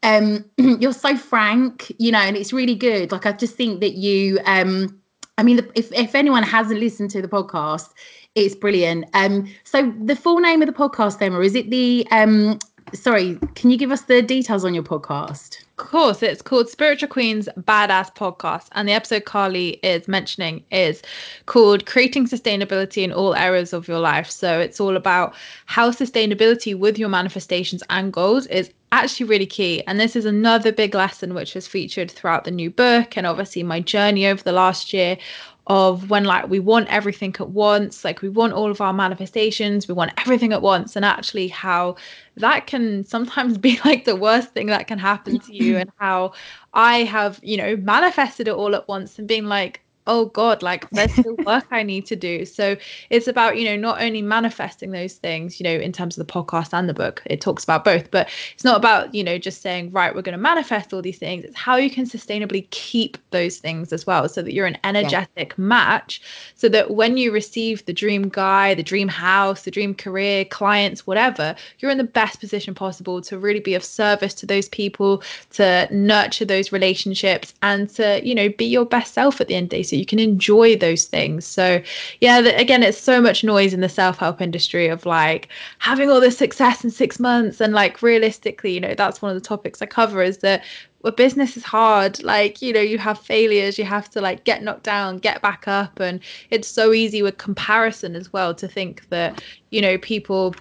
[0.05, 3.11] um, you're so frank, you know, and it's really good.
[3.11, 5.01] Like I just think that you, um,
[5.39, 7.89] I mean, if if anyone hasn't listened to the podcast,
[8.37, 9.07] it's brilliant.
[9.15, 12.59] Um, so the full name of the podcast, Emma, is it the um?
[12.93, 15.65] Sorry, can you give us the details on your podcast?
[15.77, 18.69] Of course, it's called Spiritual Queen's Badass Podcast.
[18.73, 21.03] And the episode Carly is mentioning is
[21.47, 24.31] called Creating Sustainability in All Areas of Your Life.
[24.31, 25.35] So it's all about
[25.67, 29.83] how sustainability with your manifestations and goals is actually really key.
[29.89, 33.65] And this is another big lesson which was featured throughout the new book and obviously
[33.65, 35.19] my journey over the last year
[35.67, 39.89] of when like we want everything at once like we want all of our manifestations
[39.89, 41.97] we want everything at once and actually how
[42.37, 46.33] that can sometimes be like the worst thing that can happen to you and how
[46.75, 50.89] i have you know manifested it all at once and being like oh god like
[50.91, 52.45] there's still work i need to do.
[52.45, 52.77] So
[53.11, 56.33] it's about you know not only manifesting those things you know in terms of the
[56.33, 59.63] podcast and the book it talks about both but it's not about you know just
[59.63, 61.45] saying right we're going to manifest all these things.
[61.45, 65.55] It's how you can sustainably keep those things as well so that you're an energetic
[65.57, 65.65] yeah.
[65.65, 66.21] match
[66.55, 71.07] so that when you receive the dream guy the dream house the dream career clients
[71.07, 75.23] whatever you're in the best position possible to really be of service to those people
[75.51, 79.65] to nurture those relationships and to you know be your best self at the end
[79.65, 79.83] of the day.
[79.83, 81.47] So you can enjoy those things.
[81.47, 81.83] So
[82.21, 86.21] yeah the, again it's so much noise in the self-help industry of like having all
[86.21, 87.61] this success in six months.
[87.61, 90.63] And like realistically you know that's one of the topics i cover is that
[91.05, 92.23] well, business is hard.
[92.25, 95.69] Like you know you have failures you have to like get knocked down get back
[95.69, 96.01] up.
[96.01, 100.55] And it's so easy with comparison as well to think that you know people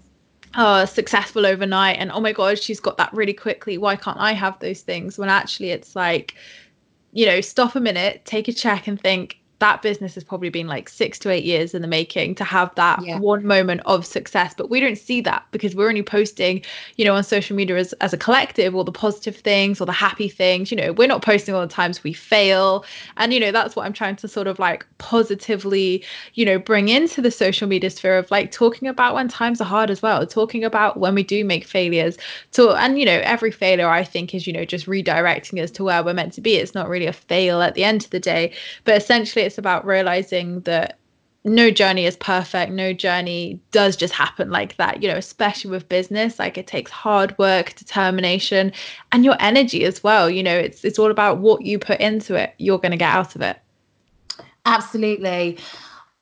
[0.56, 3.78] are successful overnight and oh my god she's got that really quickly.
[3.78, 5.18] Why can't i have those things?
[5.18, 6.36] When actually it's like
[7.14, 10.68] you know, stop a minute, take a check and think, that business has probably been
[10.68, 13.18] like six to eight years in the making to have that yeah.
[13.18, 14.54] one moment of success.
[14.54, 16.62] But we don't see that because we're only posting,
[16.98, 19.94] you know, on social media as, as a collective all the positive things or the
[19.94, 20.70] happy things.
[20.70, 22.84] You know, we're not posting all the times we fail.
[23.16, 26.90] And, you know, that's what I'm trying to sort of like positively, you know, bring
[26.90, 30.28] into the social media sphere of like talking about when times are hard as well,
[30.28, 32.18] talking about when we do make failures.
[32.52, 35.86] To and you know, every failure I think is, you know, just redirecting us to
[35.86, 36.56] where we're meant to be.
[36.56, 38.54] It's not really a fail at the end of the day.
[38.84, 40.98] But essentially it's it's about realizing that
[41.46, 42.72] no journey is perfect.
[42.72, 46.90] No journey does just happen like that you know especially with business like it takes
[46.90, 48.72] hard work determination
[49.12, 50.28] and your energy as well.
[50.28, 53.14] You know it's it's all about what you put into it you're going to get
[53.14, 53.60] out of it.
[54.66, 55.60] Absolutely.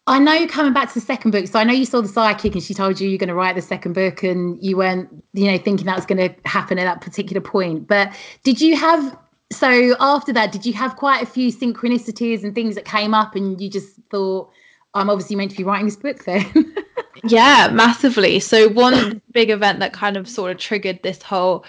[0.08, 2.54] I know coming back to the second book, so I know you saw the psychic
[2.54, 5.50] and she told you you're going to write the second book and you weren't, you
[5.50, 7.88] know, thinking that was going to happen at that particular point.
[7.88, 8.12] But
[8.44, 9.16] did you have
[9.52, 13.36] so after that, did you have quite a few synchronicities and things that came up,
[13.36, 14.50] and you just thought,
[14.94, 16.76] I'm obviously meant to be writing this book then?
[17.24, 18.40] yeah, massively.
[18.40, 21.66] So one big event that kind of sort of triggered this whole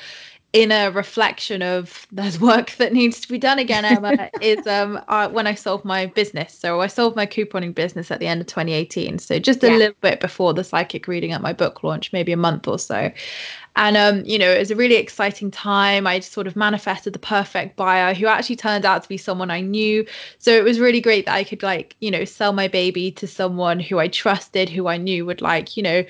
[0.53, 5.29] inner reflection of there's work that needs to be done again emma is um uh,
[5.29, 6.55] when i sold my business.
[6.59, 9.77] So i sold my couponing business at the end of 2018 so just a yeah.
[9.77, 13.11] little bit before the psychic reading at my book launch maybe a month or so.
[13.77, 16.07] And um you know it was a really exciting time.
[16.07, 19.62] I sort of manifested the perfect buyer who actually turned out to be someone i
[19.62, 20.05] knew.
[20.38, 23.27] So it was really great that i could like you know sell my baby to
[23.27, 26.05] someone who i trusted who i knew would like you know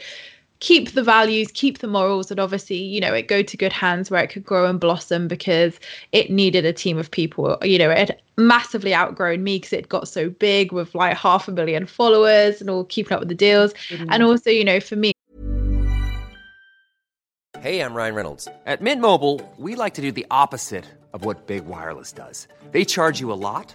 [0.62, 4.12] keep the values, keep the morals, and obviously, you know, it go to good hands
[4.12, 5.78] where it could grow and blossom because
[6.12, 7.58] it needed a team of people.
[7.62, 11.52] You know, it massively outgrown me because it got so big with like half a
[11.52, 13.74] million followers and all keeping up with the deals.
[13.88, 14.06] Mm-hmm.
[14.10, 15.12] And also, you know, for me.
[17.58, 18.46] Hey, I'm Ryan Reynolds.
[18.64, 22.46] At Mint Mobile, we like to do the opposite of what Big Wireless does.
[22.70, 23.74] They charge you a lot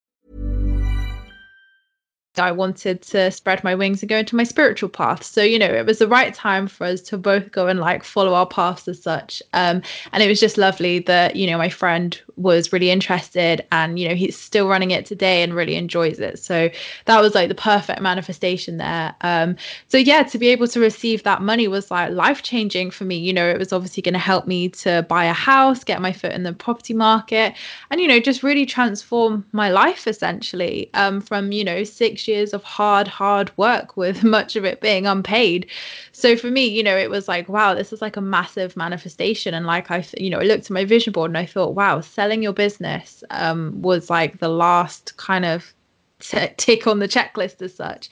[2.37, 5.21] I wanted to spread my wings and go into my spiritual path.
[5.23, 8.05] So, you know, it was the right time for us to both go and like
[8.05, 9.43] follow our paths as such.
[9.51, 9.81] Um,
[10.13, 14.07] and it was just lovely that, you know, my friend was really interested and, you
[14.07, 16.39] know, he's still running it today and really enjoys it.
[16.39, 16.69] So
[17.05, 19.13] that was like the perfect manifestation there.
[19.21, 19.57] Um,
[19.89, 23.17] so, yeah, to be able to receive that money was like life changing for me.
[23.17, 26.13] You know, it was obviously going to help me to buy a house, get my
[26.13, 27.55] foot in the property market,
[27.89, 32.53] and, you know, just really transform my life essentially um, from, you know, six years
[32.53, 35.67] of hard, hard work with much of it being unpaid.
[36.11, 39.53] So for me, you know, it was like, wow, this is like a massive manifestation.
[39.53, 42.01] And like I, you know, I looked at my vision board and I thought, wow,
[42.01, 45.73] selling your business um, was like the last kind of
[46.19, 48.09] t- tick on the checklist as such.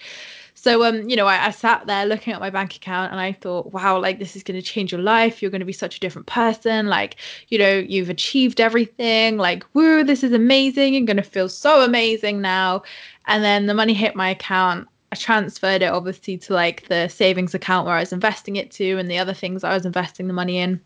[0.62, 3.32] So um, you know, I, I, sat there looking at my bank account and I
[3.32, 5.41] thought, wow, like this is gonna change your life.
[5.41, 6.88] You're gonna be such a different person.
[6.88, 7.16] Like,
[7.47, 9.38] you know, you've achieved everything.
[9.38, 10.93] Like, woo, this is amazing.
[10.93, 12.84] You're gonna feel so amazing now.
[13.30, 14.88] And then the money hit my account.
[15.12, 18.98] I transferred it obviously to like the savings account where I was investing it to
[18.98, 20.82] and the other things I was investing the money in.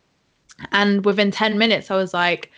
[0.72, 2.52] And within 10 minutes, I was like,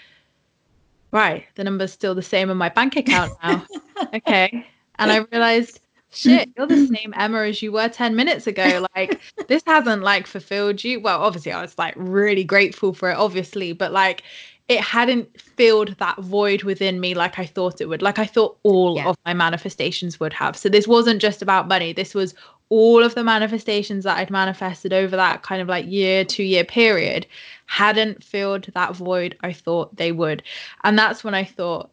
[1.11, 3.65] right, the number's still the same in my bank account now.
[4.13, 4.67] okay.
[4.97, 5.79] And I realized
[6.11, 8.85] shit, you're the same Emma as you were 10 minutes ago.
[8.95, 10.99] Like, this hasn't like fulfilled you.
[10.99, 14.23] Well, obviously, I was like really grateful for it, obviously, but like,
[14.67, 18.57] it hadn't filled that void within me like I thought it would, like I thought
[18.63, 19.07] all yeah.
[19.09, 20.57] of my manifestations would have.
[20.57, 22.33] So, this wasn't just about money, this was
[22.69, 26.63] all of the manifestations that I'd manifested over that kind of like year, two year
[26.63, 27.27] period
[27.67, 30.43] hadn't filled that void I thought they would.
[30.83, 31.91] And that's when I thought,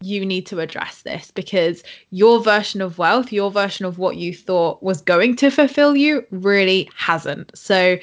[0.00, 4.34] you need to address this because your version of wealth, your version of what you
[4.34, 7.56] thought was going to fulfill you, really hasn't.
[7.56, 7.98] So,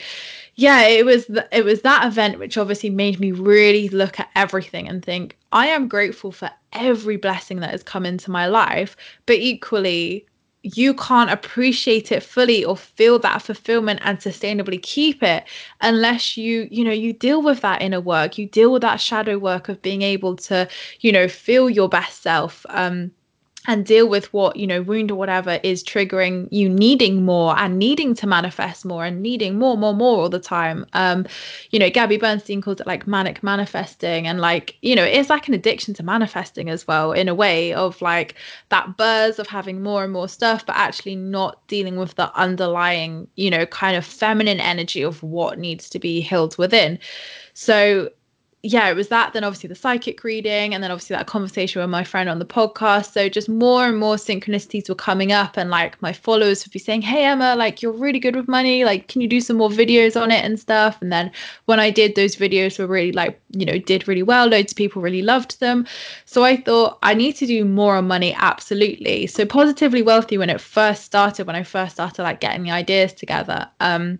[0.55, 4.29] yeah, it was th- it was that event which obviously made me really look at
[4.35, 8.95] everything and think I am grateful for every blessing that has come into my life,
[9.25, 10.25] but equally
[10.63, 15.43] you can't appreciate it fully or feel that fulfillment and sustainably keep it
[15.81, 18.37] unless you you know you deal with that inner work.
[18.37, 20.67] You deal with that shadow work of being able to
[21.01, 22.65] you know feel your best self.
[22.69, 23.11] Um
[23.67, 27.79] and deal with what you know wound or whatever is triggering you needing more and
[27.79, 30.85] needing to manifest more and needing more more more all the time.
[30.93, 31.25] Um
[31.71, 35.47] you know gabby bernstein calls it like manic manifesting and like you know it's like
[35.47, 38.35] an addiction to manifesting as well in a way of like
[38.69, 43.27] that buzz of having more and more stuff but actually not dealing with the underlying
[43.35, 46.99] you know kind of feminine energy of what needs to be healed within.
[47.53, 48.09] So
[48.65, 49.33] yeah, it was that.
[49.33, 52.45] Then obviously the psychic reading, and then obviously that conversation with my friend on the
[52.45, 53.11] podcast.
[53.11, 56.79] So just more and more synchronicities were coming up, and like my followers would be
[56.79, 58.85] saying, "Hey Emma, like you're really good with money.
[58.85, 61.29] Like, can you do some more videos on it and stuff?" And then
[61.65, 64.47] when I did, those videos were really like you know did really well.
[64.47, 65.85] Loads of people really loved them.
[66.23, 68.33] So I thought I need to do more on money.
[68.33, 69.27] Absolutely.
[69.27, 73.11] So positively wealthy when it first started, when I first started like getting the ideas
[73.11, 73.69] together.
[73.81, 74.19] Um,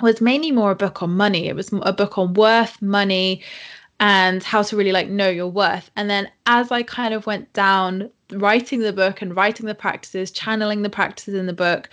[0.00, 1.46] was mainly more a book on money.
[1.46, 3.42] It was a book on worth, money,
[4.00, 5.90] and how to really like know your worth.
[5.96, 10.30] And then as I kind of went down writing the book and writing the practices,
[10.30, 11.88] channeling the practices in the book,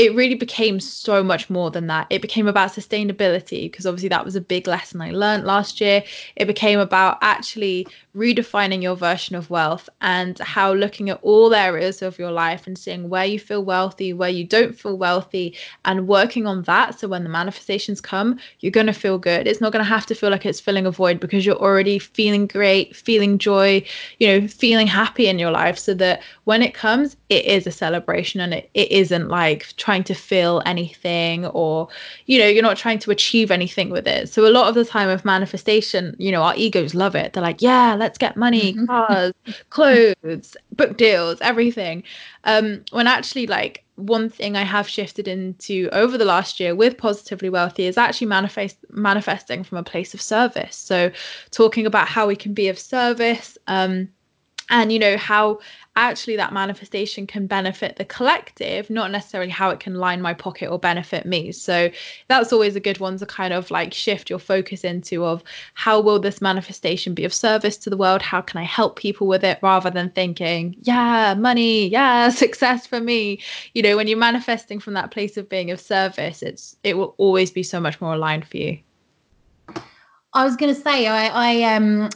[0.00, 2.06] it really became so much more than that.
[2.08, 6.02] It became about sustainability because obviously that was a big lesson I learned last year.
[6.36, 7.86] It became about actually
[8.16, 12.78] redefining your version of wealth and how looking at all areas of your life and
[12.78, 16.98] seeing where you feel wealthy, where you don't feel wealthy, and working on that.
[16.98, 19.46] So when the manifestations come, you're going to feel good.
[19.46, 21.98] It's not going to have to feel like it's filling a void because you're already
[21.98, 23.84] feeling great, feeling joy,
[24.18, 25.78] you know, feeling happy in your life.
[25.78, 29.89] So that when it comes, it is a celebration and it, it isn't like trying
[29.98, 31.88] to fill anything or
[32.26, 34.84] you know you're not trying to achieve anything with it so a lot of the
[34.84, 38.74] time with manifestation you know our egos love it they're like yeah let's get money
[38.74, 38.86] mm-hmm.
[38.86, 39.32] cars
[39.70, 42.02] clothes book deals everything
[42.44, 46.96] um when actually like one thing I have shifted into over the last year with
[46.96, 50.74] Positively Wealthy is actually manifest manifesting from a place of service.
[50.74, 51.10] So
[51.50, 54.08] talking about how we can be of service, um,
[54.70, 55.58] and you know how
[56.00, 60.70] actually that manifestation can benefit the collective not necessarily how it can line my pocket
[60.70, 61.52] or benefit me.
[61.52, 61.90] So
[62.28, 65.44] that's always a good one to kind of like shift your focus into of
[65.74, 68.22] how will this manifestation be of service to the world?
[68.22, 69.58] How can i help people with it?
[69.62, 73.40] Rather than thinking yeah money yeah success for me.
[73.74, 77.14] You know when you're manifesting from that place of being of service it's it will
[77.18, 78.78] always be so much more aligned for you.
[80.32, 82.08] I was going to say, I, I um,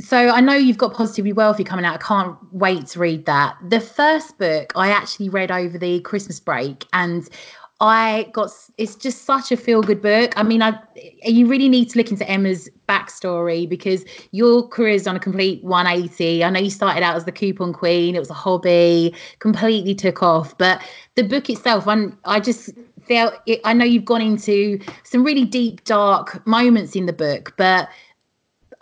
[0.00, 1.94] so I know you've got Positively Wealthy coming out.
[1.94, 3.56] I can't wait to read that.
[3.68, 7.28] The first book I actually read over the Christmas break, and
[7.80, 10.32] I got it's just such a feel good book.
[10.36, 10.78] I mean, I
[11.24, 16.44] you really need to look into Emma's backstory because your career's on a complete 180.
[16.44, 20.22] I know you started out as the coupon queen, it was a hobby, completely took
[20.22, 20.56] off.
[20.58, 20.80] But
[21.16, 22.70] the book itself, I'm, I just
[23.04, 27.52] feel it, I know you've gone into some really deep, dark moments in the book,
[27.56, 27.88] but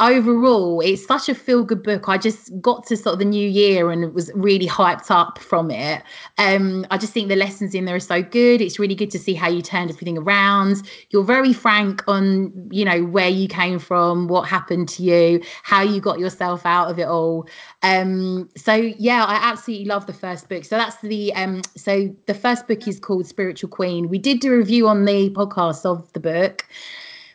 [0.01, 2.09] overall, it's such a feel good book.
[2.09, 5.71] I just got to sort of the new year and was really hyped up from
[5.71, 6.03] it.
[6.39, 8.61] Um, I just think the lessons in there are so good.
[8.61, 10.83] It's really good to see how you turned everything around.
[11.11, 15.83] You're very frank on, you know, where you came from, what happened to you, how
[15.83, 17.47] you got yourself out of it all.
[17.83, 20.65] Um, so yeah, I absolutely love the first book.
[20.65, 24.09] So that's the um, so the first book is called Spiritual Queen.
[24.09, 26.67] We did do a review on the podcast of the book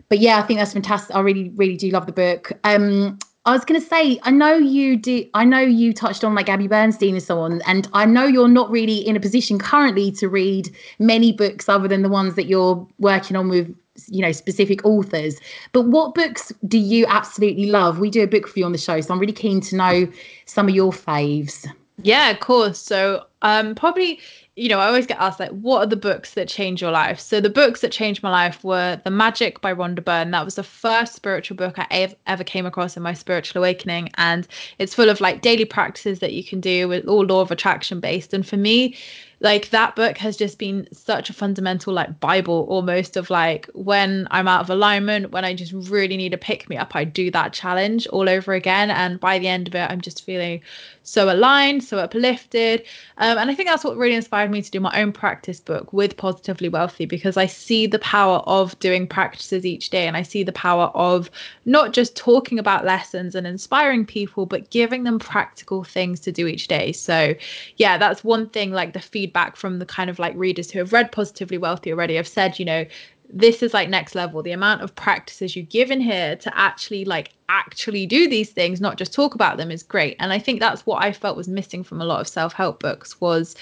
[0.09, 1.15] but yeah, I think that's fantastic.
[1.15, 2.51] I really, really do love the book.
[2.63, 5.23] Um, I was going to say, I know you do.
[5.35, 8.47] I know you touched on like Gabby Bernstein and so on, and I know you're
[8.47, 12.45] not really in a position currently to read many books other than the ones that
[12.45, 13.75] you're working on with,
[14.07, 15.39] you know, specific authors.
[15.73, 17.99] But what books do you absolutely love?
[17.99, 20.11] We do a book review on the show, so I'm really keen to know
[20.45, 21.67] some of your faves.
[22.01, 22.79] Yeah, of course.
[22.79, 24.19] So, um, probably
[24.55, 27.19] you know, I always get asked like, what are the books that change your life?
[27.19, 30.31] So the books that changed my life were The Magic by Rhonda Byrne.
[30.31, 34.47] That was the first spiritual book I ever came across in my spiritual awakening, and
[34.79, 37.99] it's full of like daily practices that you can do with all law of attraction
[37.99, 38.33] based.
[38.33, 38.95] And for me,
[39.41, 44.27] like that book has just been such a fundamental like bible almost of like when
[44.31, 47.29] i'm out of alignment when i just really need to pick me up i do
[47.29, 50.61] that challenge all over again and by the end of it i'm just feeling
[51.05, 52.81] so aligned so uplifted
[53.17, 55.91] um, and i think that's what really inspired me to do my own practice book
[55.93, 60.21] with positively wealthy because i see the power of doing practices each day and i
[60.21, 61.29] see the power of
[61.65, 66.47] not just talking about lessons and inspiring people but giving them practical things to do
[66.47, 67.33] each day so
[67.77, 70.93] yeah that's one thing like the feedback from the kind of like readers who have
[70.93, 72.85] read Positively Wealthy already have said, you know,
[73.29, 74.43] this is like next level.
[74.43, 78.81] The amount of practices you give in here to actually like actually do these things,
[78.81, 80.15] not just talk about them, is great.
[80.19, 83.19] And I think that's what I felt was missing from a lot of self-help books
[83.21, 83.55] was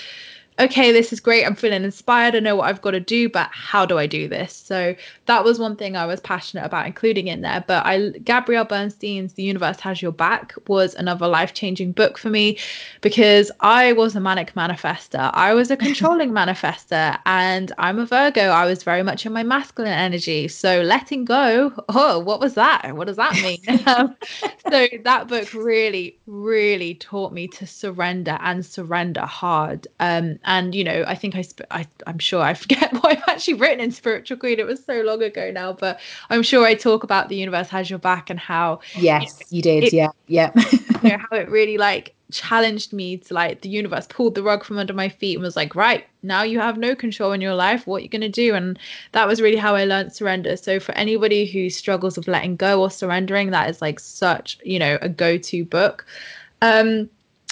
[0.59, 1.45] okay, this is great.
[1.45, 2.35] I'm feeling inspired.
[2.35, 4.53] I know what I've got to do, but how do I do this?
[4.53, 4.95] So
[5.25, 7.63] that was one thing I was passionate about including in there.
[7.67, 12.57] But I Gabrielle Bernstein's The Universe Has Your Back was another life-changing book for me
[13.01, 15.31] because I was a manic manifester.
[15.33, 18.41] I was a controlling manifester and I'm a Virgo.
[18.41, 20.47] I was very much in my masculine energy.
[20.47, 22.95] So letting go, oh, what was that?
[22.95, 23.59] What does that mean?
[23.87, 24.15] um,
[24.69, 29.87] so that book really, really taught me to surrender and surrender hard.
[29.99, 33.23] Um, and you know i think I, sp- I i'm sure i forget what i've
[33.27, 34.59] actually written in spiritual queen.
[34.59, 37.89] It was so long ago now but i'm sure i talk about the universe has
[37.89, 39.83] your back and how yes you, know, you did.
[39.85, 40.51] it, yeah yeah.
[41.03, 44.63] you know, how it really like challenged me to like the universe pulled the rug
[44.63, 47.53] from under my feet and was like right now you have no control in your
[47.53, 47.85] life.
[47.85, 48.55] What you're going to do?
[48.55, 48.79] And
[49.11, 50.57] that was really how i learned surrender.
[50.57, 54.79] So for anybody who struggles with letting go or surrendering that is like such you
[54.79, 56.05] know a go-to book.
[56.61, 57.09] Um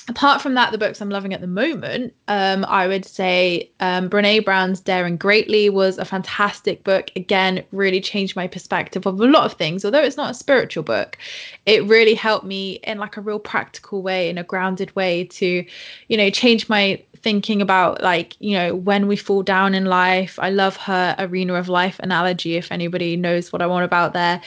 [0.07, 4.09] apart from that, the books I'm loving at the moment, um, I would say um,
[4.09, 7.11] Brene Brown's Daring Greatly was a fantastic book.
[7.15, 9.85] Again, really changed my perspective of a lot of things.
[9.85, 11.17] Although it's not a spiritual book,
[11.65, 15.65] it really helped me in like a real practical way, in a grounded way to,
[16.07, 20.39] you know, change my thinking about like you know when we fall down in life
[20.41, 24.41] i love her arena of life analogy if anybody knows what i want about there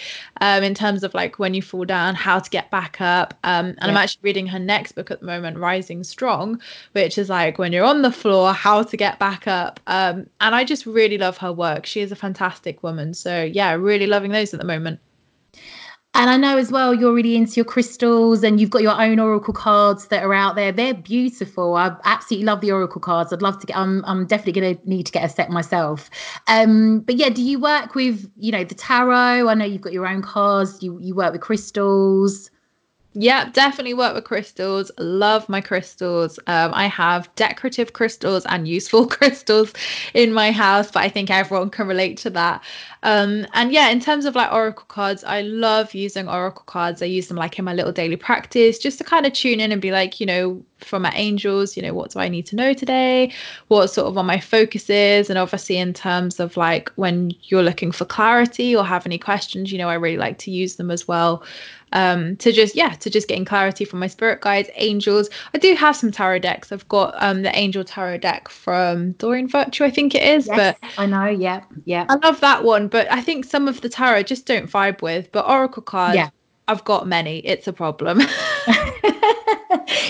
[0.44, 3.32] um, in terms of like when you fall down how to get back up.
[3.44, 3.88] Um, and yeah.
[3.88, 6.60] i'm actually reading her next book at the moment rising strong
[6.92, 9.80] which is like when you're on the floor how to get back up.
[9.86, 11.86] Um, and i just really love her work.
[11.86, 13.14] She is a fantastic woman.
[13.14, 15.00] So yeah really loving those at the moment
[16.14, 19.18] and I know as well you're really into your crystals and you've got your own
[19.18, 20.72] oracle cards that are out there.
[20.72, 21.74] They're beautiful.
[21.74, 23.32] I absolutely love the oracle cards.
[23.32, 26.08] I'd love to get I'm I'm definitely gonna need to get a set myself.
[26.48, 29.48] Um but yeah, do you work with, you know, the tarot?
[29.48, 32.50] I know you've got your own cards, you you work with crystals.
[33.16, 34.90] Yeah, definitely work with crystals.
[34.98, 36.36] Love my crystals.
[36.48, 39.72] Um, I have decorative crystals and useful crystals
[40.14, 42.64] in my house, but I think everyone can relate to that.
[43.04, 47.02] Um, and yeah, in terms of like oracle cards, I love using oracle cards.
[47.02, 49.70] I use them like in my little daily practice just to kind of tune in
[49.70, 52.56] and be like, you know, from my angels, you know, what do I need to
[52.56, 53.32] know today?
[53.68, 55.30] What sort of are my focuses?
[55.30, 59.70] And obviously, in terms of like when you're looking for clarity or have any questions,
[59.70, 61.44] you know, I really like to use them as well
[61.94, 65.30] um, to just yeah to just getting clarity from my spirit guides angels.
[65.54, 66.70] I do have some tarot decks.
[66.70, 70.76] I've got um, the angel tarot deck from Doreen Virtue i think it is yes,
[70.80, 71.26] but i know.
[71.26, 74.70] Yeah yeah i love that one but i think some of the tarot just don't
[74.70, 76.30] vibe with but oracle cards yeah
[76.68, 77.38] I've got many.
[77.38, 78.20] It's a problem.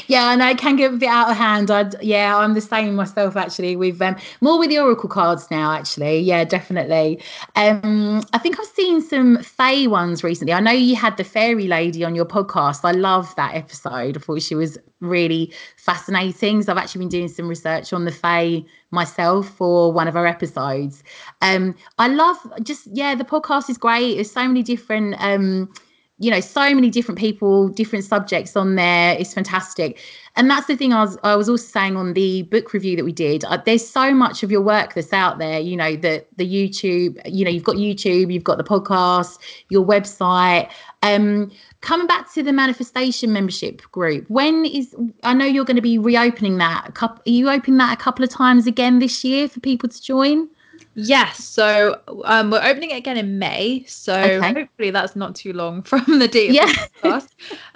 [0.07, 1.71] yeah, and I can get a bit out of hand.
[1.71, 3.77] I'd yeah, I'm the same myself actually.
[3.77, 6.21] With um more with the oracle cards now, actually.
[6.21, 7.21] Yeah, definitely.
[7.57, 10.53] Um, I think I've seen some Fae ones recently.
[10.53, 12.81] I know you had the fairy lady on your podcast.
[12.85, 14.17] I love that episode.
[14.17, 16.63] I thought she was really fascinating.
[16.63, 20.27] So I've actually been doing some research on the Fae myself for one of our
[20.27, 21.03] episodes.
[21.43, 24.15] Um, I love just yeah, the podcast is great.
[24.15, 25.73] There's so many different um
[26.19, 29.17] you know so many different people different subjects on there.
[29.19, 29.99] It's fantastic.
[30.37, 33.05] And that's the thing i was i was also saying on the book review that
[33.05, 33.45] we did.
[33.45, 37.21] Uh, there's so much of your work that's out there you know the the youtube
[37.25, 39.39] you know you've got youtube you've got the podcast
[39.69, 40.71] your website.
[41.03, 41.51] Um
[41.83, 45.99] coming back to the manifestation membership group when is i know you're going to be
[45.99, 49.49] reopening that a couple are you opening that a couple of times again this year
[49.49, 50.49] for people to join
[50.97, 53.85] Yes, so um, we're opening it again in May.
[53.89, 54.53] So okay.
[54.53, 56.53] hopefully that's not too long from the date.
[56.53, 56.73] Yeah.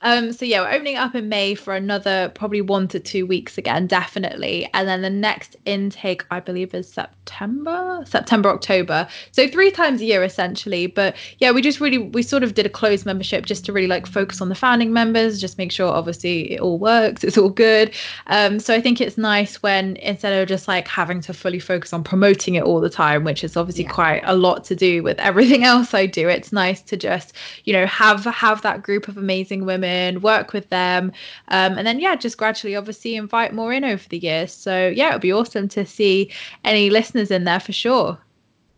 [0.03, 3.27] um, so yeah, we're opening it up in May for another probably one to two
[3.27, 4.71] weeks again, definitely.
[4.73, 9.09] And then the next intake, I believe, is September, September, October.
[9.33, 10.87] So three times a year essentially.
[10.87, 13.89] But yeah, we just really we sort of did a closed membership just to really
[13.89, 17.51] like focus on the founding members, just make sure obviously it all works, it's all
[17.51, 17.93] good.
[18.29, 21.93] Um, so I think it's nice when instead of just like having to fully focus
[21.93, 23.93] on promoting it all the time time, which is obviously yeah.
[23.93, 26.29] quite a lot to do with everything else I do.
[26.29, 27.35] It's nice to just,
[27.65, 31.13] you know, have have that group of amazing women, work with them,
[31.49, 34.53] um, and then yeah, just gradually obviously invite more in over the years.
[34.53, 36.31] So yeah, it would be awesome to see
[36.65, 38.19] any listeners in there for sure.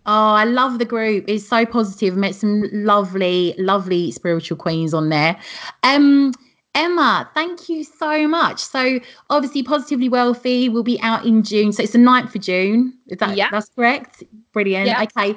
[0.07, 1.27] Oh, I love the group.
[1.29, 2.15] It's so positive.
[2.15, 5.37] I met some lovely, lovely spiritual queens on there.
[5.83, 6.33] Um,
[6.75, 8.61] Emma, thank you so much.
[8.61, 11.73] So obviously Positively Wealthy will be out in June.
[11.73, 12.97] So it's the 9th of June.
[13.09, 13.49] Is that yeah.
[13.51, 14.23] that's correct?
[14.53, 14.87] Brilliant.
[14.87, 15.03] Yeah.
[15.03, 15.37] Okay.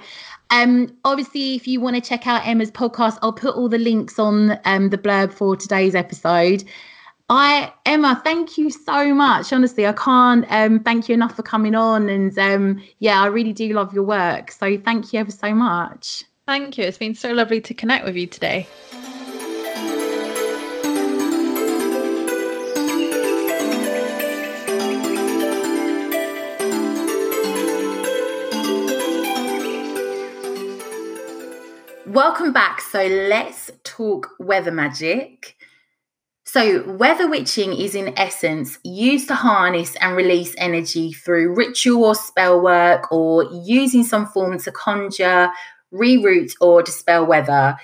[0.52, 4.20] Um, obviously, if you want to check out Emma's podcast, I'll put all the links
[4.20, 6.64] on um, the blurb for today's episode.
[7.30, 9.52] I Emma, thank you so much.
[9.52, 12.10] Honestly, I can't um, thank you enough for coming on.
[12.10, 14.52] And um, yeah, I really do love your work.
[14.52, 16.26] So thank you ever so much.
[16.46, 16.84] Thank you.
[16.84, 18.68] It's been so lovely to connect with you today.
[32.26, 32.80] Welcome back.
[32.80, 35.58] So let's talk weather magic.
[36.46, 42.16] So, weather witching is in essence used to harness and release energy through ritual or
[42.16, 45.50] spell work or using some form to conjure,
[45.94, 47.76] reroute, or dispel weather.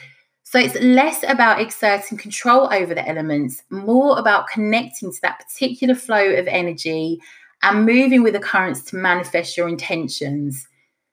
[0.43, 5.95] So, it's less about exerting control over the elements, more about connecting to that particular
[5.95, 7.19] flow of energy
[7.61, 10.65] and moving with the currents to manifest your intentions.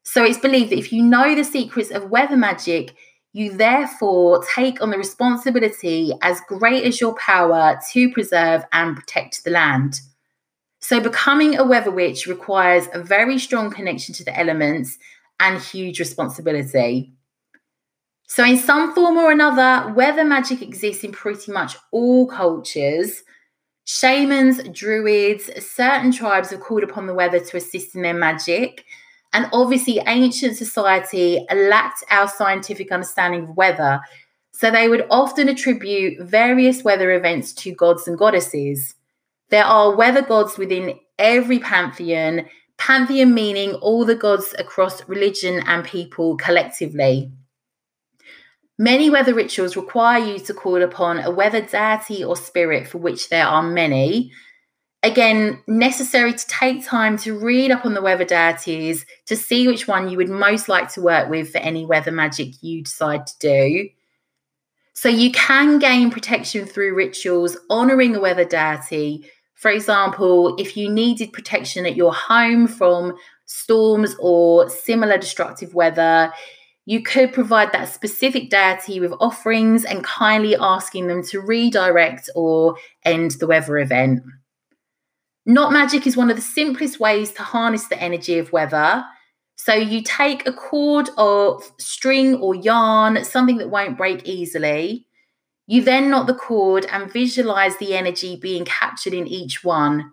[0.07, 2.95] So it's believed that if you know the secrets of weather magic,
[3.37, 9.45] you therefore take on the responsibility as great as your power to preserve and protect
[9.45, 10.01] the land.
[10.81, 14.97] So, becoming a weather witch requires a very strong connection to the elements
[15.39, 17.13] and huge responsibility.
[18.27, 23.23] So, in some form or another, weather magic exists in pretty much all cultures.
[23.85, 28.87] Shamans, druids, certain tribes have called upon the weather to assist in their magic.
[29.37, 34.01] And obviously, ancient society lacked our scientific understanding of weather.
[34.53, 38.95] So they would often attribute various weather events to gods and goddesses.
[39.51, 42.47] There are weather gods within every pantheon,
[42.79, 47.31] pantheon meaning all the gods across religion and people collectively.
[48.79, 53.29] Many weather rituals require you to call upon a weather deity or spirit, for which
[53.29, 54.33] there are many,
[55.07, 59.87] Again, necessary to take time to read up on the weather deities to see which
[59.87, 63.39] one you would most like to work with for any weather magic you decide to
[63.39, 63.89] do.
[64.95, 69.31] So you can gain protection through rituals honoring a weather deity.
[69.55, 76.33] For example, if you needed protection at your home from storms or similar destructive weather,
[76.85, 82.75] you could provide that specific deity with offerings and kindly asking them to redirect or
[83.05, 84.25] end the weather event.
[85.49, 89.05] Knot magic is one of the simplest ways to harness the energy of weather.
[89.55, 95.07] So you take a cord of string or yarn, something that won't break easily.
[95.69, 100.13] You then knot the cord and visualize the energy being captured in each one.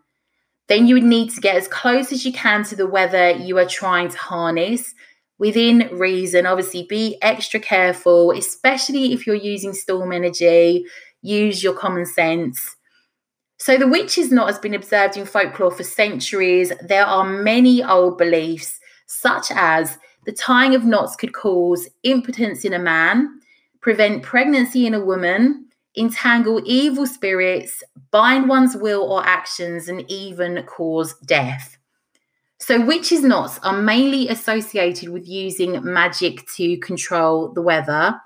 [0.68, 3.58] Then you would need to get as close as you can to the weather you
[3.58, 4.94] are trying to harness
[5.40, 6.46] within reason.
[6.46, 10.86] Obviously, be extra careful, especially if you're using storm energy.
[11.24, 12.76] Use your common sense.
[13.64, 16.74] So the witch's knot has been observed in folklore for centuries.
[16.82, 22.74] There are many old beliefs, such as the tying of knots could cause impotence in
[22.74, 23.40] a man,
[23.80, 30.62] prevent pregnancy in a woman, entangle evil spirits, bind one's will or actions, and even
[30.64, 31.78] cause death.
[32.58, 38.20] So, witches' knots are mainly associated with using magic to control the weather.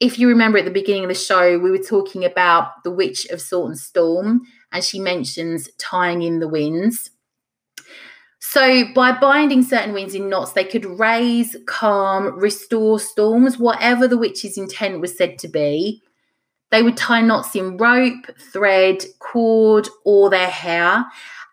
[0.00, 3.24] If you remember at the beginning of the show, we were talking about the Witch
[3.28, 4.42] of Salt and Storm,
[4.76, 7.10] and she mentions tying in the winds.
[8.38, 14.18] So, by binding certain winds in knots, they could raise, calm, restore storms, whatever the
[14.18, 16.02] witch's intent was said to be.
[16.70, 21.06] They would tie knots in rope, thread, cord, or their hair.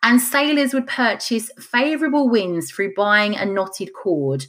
[0.04, 4.48] And sailors would purchase favourable winds through buying a knotted cord.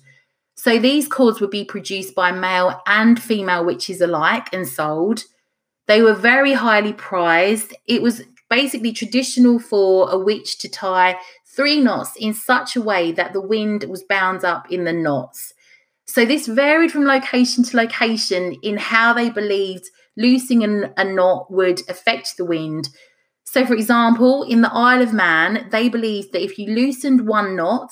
[0.57, 5.25] So these cords would be produced by male and female witches alike and sold.
[5.87, 7.75] They were very highly prized.
[7.87, 11.17] It was basically traditional for a witch to tie
[11.57, 15.53] three knots in such a way that the wind was bound up in the knots.
[16.07, 20.63] So this varied from location to location in how they believed loosing
[20.97, 22.89] a, knot would affect the wind.
[23.45, 27.57] So, for example, in the Isle of Man, they believed that if you loosened one
[27.57, 27.91] knot,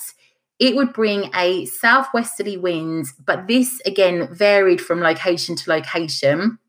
[0.59, 6.59] it would bring a southwesterly wind, but this again varied from location to location.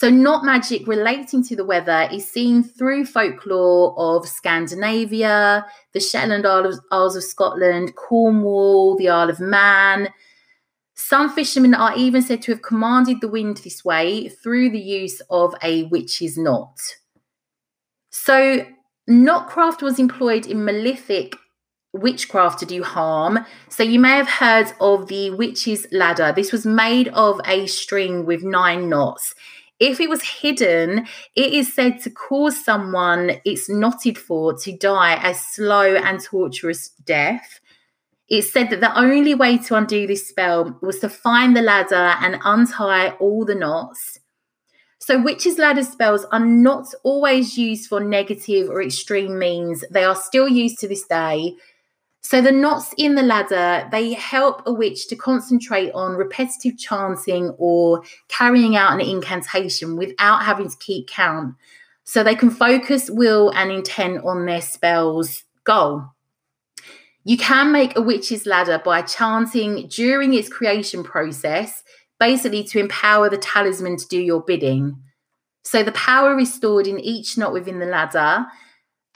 [0.00, 6.46] So, knot magic relating to the weather is seen through folklore of Scandinavia, the Shetland
[6.46, 10.08] Isles, Isles of Scotland, Cornwall, the Isle of Man.
[10.94, 15.20] Some fishermen are even said to have commanded the wind this way through the use
[15.28, 16.80] of a witch's knot.
[18.08, 18.66] So,
[19.06, 21.36] knotcraft was employed in malefic
[21.92, 23.44] witchcraft to do harm.
[23.68, 26.32] So, you may have heard of the witch's ladder.
[26.34, 29.34] This was made of a string with nine knots.
[29.80, 35.14] If it was hidden, it is said to cause someone it's knotted for to die
[35.26, 37.60] a slow and torturous death.
[38.28, 42.14] It's said that the only way to undo this spell was to find the ladder
[42.20, 44.20] and untie all the knots.
[44.98, 49.82] So, witches' ladder spells are not always used for negative or extreme means.
[49.90, 51.56] They are still used to this day.
[52.22, 57.50] So the knots in the ladder, they help a witch to concentrate on repetitive chanting
[57.58, 61.54] or carrying out an incantation without having to keep count.
[62.04, 66.04] So they can focus will and intent on their spell's goal.
[67.24, 71.82] You can make a witch's ladder by chanting during its creation process,
[72.18, 74.96] basically to empower the talisman to do your bidding.
[75.64, 78.46] So the power is stored in each knot within the ladder,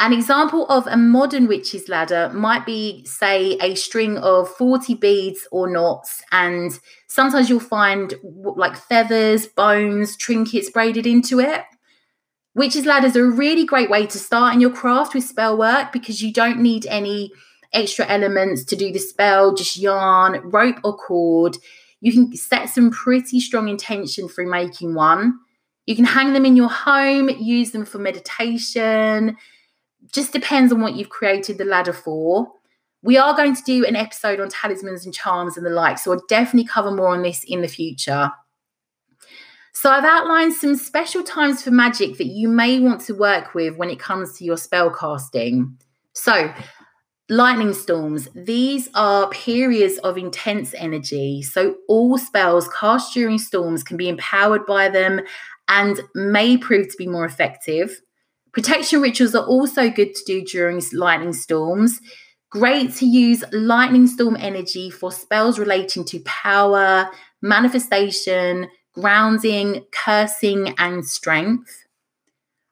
[0.00, 5.46] an example of a modern witch's ladder might be, say, a string of 40 beads
[5.52, 11.62] or knots, and sometimes you'll find like feathers, bones, trinkets braided into it.
[12.56, 15.92] Witch's ladders are a really great way to start in your craft with spell work
[15.92, 17.30] because you don't need any
[17.72, 21.56] extra elements to do the spell, just yarn, rope, or cord.
[22.00, 25.38] You can set some pretty strong intention through making one.
[25.86, 29.36] You can hang them in your home, use them for meditation
[30.14, 32.52] just depends on what you've created the ladder for.
[33.02, 36.12] We are going to do an episode on talismans and charms and the like, so
[36.12, 38.30] I'll definitely cover more on this in the future.
[39.76, 43.76] So, I've outlined some special times for magic that you may want to work with
[43.76, 45.76] when it comes to your spell casting.
[46.12, 46.54] So,
[47.28, 51.42] lightning storms, these are periods of intense energy.
[51.42, 55.20] So, all spells cast during storms can be empowered by them
[55.68, 58.00] and may prove to be more effective.
[58.54, 62.00] Protection rituals are also good to do during lightning storms.
[62.50, 67.10] Great to use lightning storm energy for spells relating to power,
[67.42, 71.84] manifestation, grounding, cursing, and strength.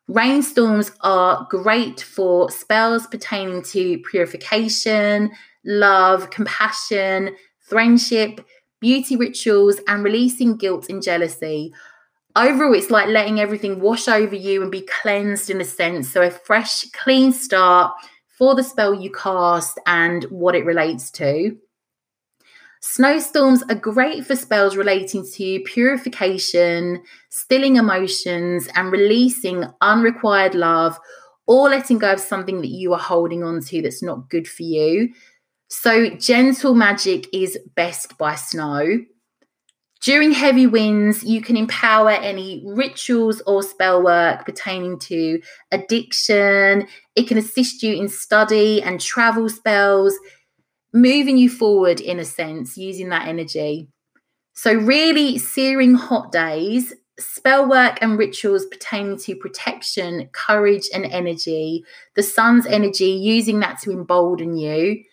[0.06, 5.32] Rainstorms are great for spells pertaining to purification,
[5.64, 8.40] love, compassion, friendship,
[8.80, 11.74] beauty rituals, and releasing guilt and jealousy
[12.36, 16.08] overall it's like letting everything wash over you and be cleansed in a sense.
[16.10, 17.94] So a fresh clean start
[18.38, 21.56] for the spell you cast and what it relates to.
[22.80, 30.98] Snowstorms are great for spells relating to purification stilling emotions and releasing unrequired love
[31.46, 34.64] or letting go of something that you are holding on to that's not good for
[34.64, 35.12] you.
[35.68, 39.04] So gentle magic is best by snow
[40.02, 45.40] during heavy winds, you can empower any rituals or spell work pertaining to
[45.70, 46.88] addiction.
[47.14, 50.18] It can assist you in study and travel spells,
[50.92, 53.88] moving you forward in a sense, using that energy.
[54.54, 61.84] So, really searing hot days, spell work and rituals pertaining to protection, courage, and energy,
[62.16, 65.04] the sun's energy, using that to embolden you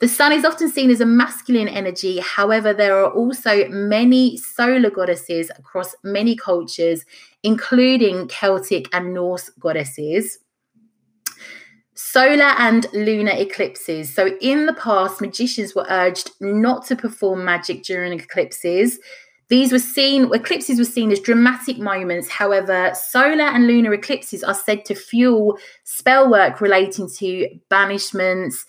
[0.00, 2.20] The sun is often seen as a masculine energy.
[2.20, 7.04] However, there are also many solar goddesses across many cultures,
[7.42, 10.38] including Celtic and Norse goddesses.
[11.94, 14.14] Solar and lunar eclipses.
[14.14, 19.00] So, in the past, magicians were urged not to perform magic during eclipses.
[19.48, 22.28] These were seen, eclipses were seen as dramatic moments.
[22.28, 28.66] However, solar and lunar eclipses are said to fuel spell work relating to banishments,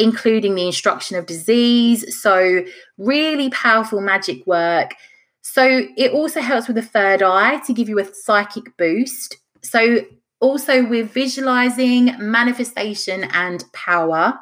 [0.00, 2.20] including the instruction of disease.
[2.20, 2.64] So,
[2.98, 4.94] really powerful magic work.
[5.42, 9.36] So, it also helps with the third eye to give you a psychic boost.
[9.62, 10.00] So,
[10.40, 14.38] also with visualizing, manifestation, and power.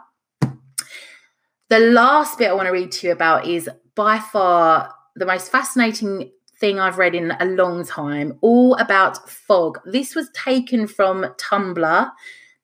[1.69, 5.51] The last bit I want to read to you about is by far the most
[5.51, 6.31] fascinating
[6.61, 9.79] thing I've read in a long time, all about fog.
[9.85, 12.11] This was taken from Tumblr.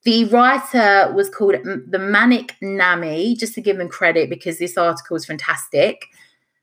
[0.04, 5.16] The writer was called the Manic Nami, just to give them credit because this article
[5.16, 6.06] is fantastic.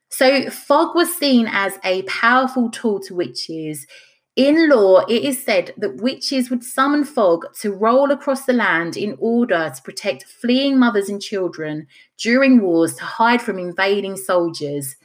[0.09, 3.87] So, fog was seen as a powerful tool to witches.
[4.35, 8.95] In lore, it is said that witches would summon fog to roll across the land
[8.95, 11.87] in order to protect fleeing mothers and children
[12.17, 14.95] during wars to hide from invading soldiers.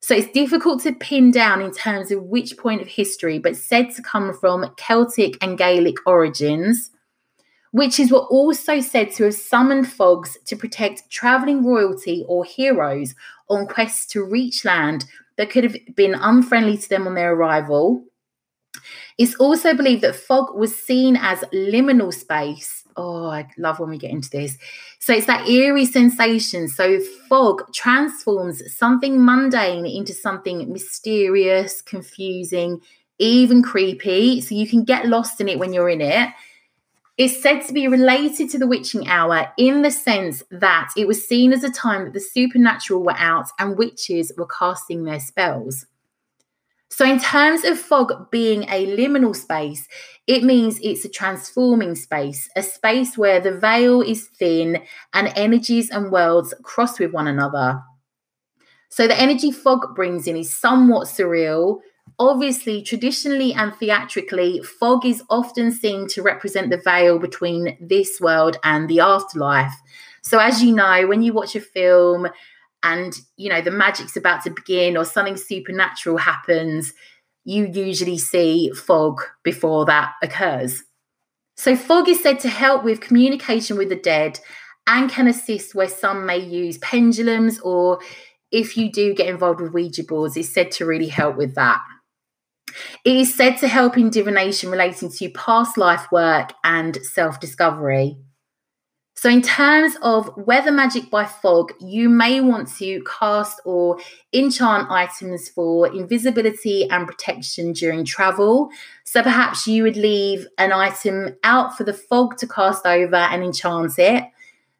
[0.00, 3.90] So it's difficult to pin down in terms of which point of history, but said
[3.96, 6.91] to come from Celtic and Gaelic origins.
[7.72, 13.14] Witches were also said to have summoned fogs to protect travelling royalty or heroes
[13.48, 15.06] on quests to reach land
[15.38, 18.04] that could have been unfriendly to them on their arrival.
[19.18, 22.84] It's also believed that fog was seen as liminal space.
[22.96, 24.58] Oh, I love when we get into this.
[24.98, 26.68] So it's that eerie sensation.
[26.68, 32.80] So fog transforms something mundane into something mysterious, confusing,
[33.18, 34.42] even creepy.
[34.42, 36.28] So you can get lost in it when you're in it.
[37.18, 41.26] It's said to be related to the witching hour in the sense that it was
[41.26, 45.86] seen as a time that the supernatural were out and witches were casting their spells.
[46.88, 49.88] So, in terms of fog being a liminal space,
[50.26, 54.82] it means it's a transforming space, a space where the veil is thin
[55.14, 57.82] and energies and worlds cross with one another.
[58.90, 61.80] So, the energy fog brings in is somewhat surreal.
[62.22, 68.58] Obviously, traditionally and theatrically, fog is often seen to represent the veil between this world
[68.62, 69.74] and the afterlife.
[70.22, 72.28] So, as you know, when you watch a film
[72.84, 76.92] and you know the magic's about to begin or something supernatural happens
[77.44, 80.82] you usually see fog before that occurs
[81.56, 84.40] so fog is said to help with communication with the dead
[84.86, 88.00] and can assist where some may use pendulums or
[88.50, 91.80] if you do get involved with ouija boards it's said to really help with that
[93.04, 98.16] it is said to help in divination relating to past life work and self discovery
[99.22, 103.98] so, in terms of weather magic by fog, you may want to cast or
[104.32, 108.70] enchant items for invisibility and protection during travel.
[109.04, 113.44] So, perhaps you would leave an item out for the fog to cast over and
[113.44, 114.24] enchant it.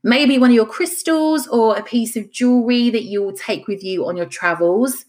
[0.03, 3.85] Maybe one of your crystals or a piece of jewelry that you will take with
[3.85, 5.05] you on your travels.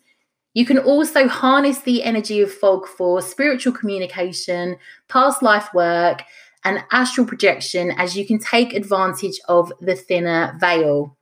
[0.54, 4.78] You can also harness the energy of fog for spiritual communication,
[5.10, 6.24] past life work,
[6.64, 11.18] and astral projection as you can take advantage of the thinner veil.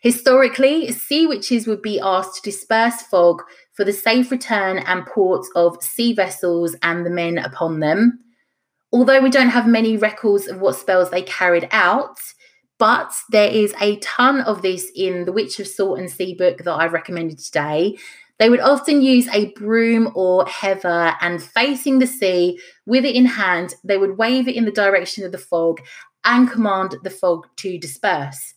[0.00, 5.46] Historically, sea witches would be asked to disperse fog for the safe return and port
[5.54, 8.20] of sea vessels and the men upon them.
[8.92, 12.18] Although we don't have many records of what spells they carried out,
[12.78, 16.58] but there is a ton of this in the Witch of Salt and Sea book
[16.64, 17.98] that I've recommended today.
[18.40, 23.26] They would often use a broom or heather and facing the sea with it in
[23.26, 25.80] hand, they would wave it in the direction of the fog
[26.24, 28.54] and command the fog to disperse.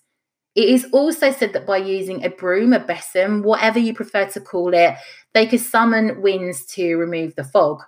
[0.56, 4.40] It is also said that by using a broom, a besom, whatever you prefer to
[4.40, 4.96] call it,
[5.34, 7.82] they could summon winds to remove the fog.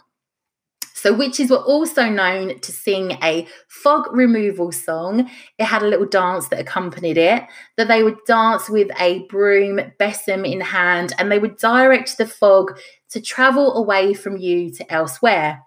[0.97, 5.29] So, witches were also known to sing a fog removal song.
[5.59, 7.43] It had a little dance that accompanied it,
[7.75, 12.25] that they would dance with a broom, besom in hand, and they would direct the
[12.25, 12.79] fog
[13.09, 15.61] to travel away from you to elsewhere.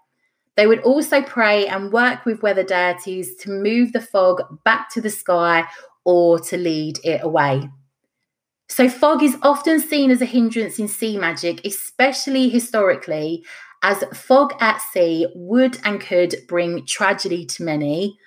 [0.57, 5.03] They would also pray and work with weather deities to move the fog back to
[5.03, 5.69] the sky
[6.07, 7.69] or to lead it away.
[8.71, 13.45] So, fog is often seen as a hindrance in sea magic, especially historically,
[13.83, 18.19] as fog at sea would and could bring tragedy to many.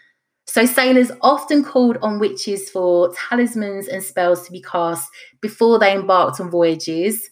[0.48, 5.94] So, sailors often called on witches for talismans and spells to be cast before they
[5.94, 7.30] embarked on voyages.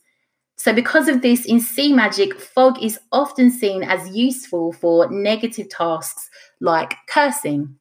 [0.57, 5.69] So, because of this, in sea magic, fog is often seen as useful for negative
[5.69, 7.79] tasks like cursing.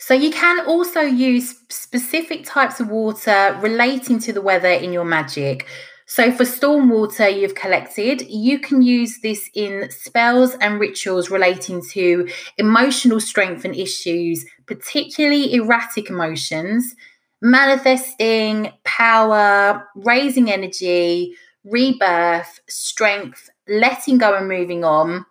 [0.00, 5.04] So you can also use specific types of water relating to the weather in your
[5.04, 5.66] magic.
[6.10, 11.80] So for storm water you've collected, you can use this in spells and rituals relating
[11.92, 16.96] to emotional strength and issues, particularly erratic emotions,
[17.40, 25.24] manifesting, power, raising energy, rebirth, strength, letting go and moving on,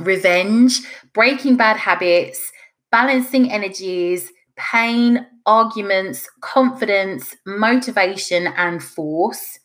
[0.00, 0.80] revenge,
[1.14, 2.52] breaking bad habits,
[2.92, 9.59] balancing energies, pain, arguments, confidence, motivation, and force.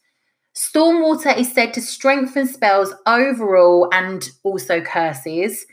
[0.55, 5.65] Stormwater is said to strengthen spells overall and also curses.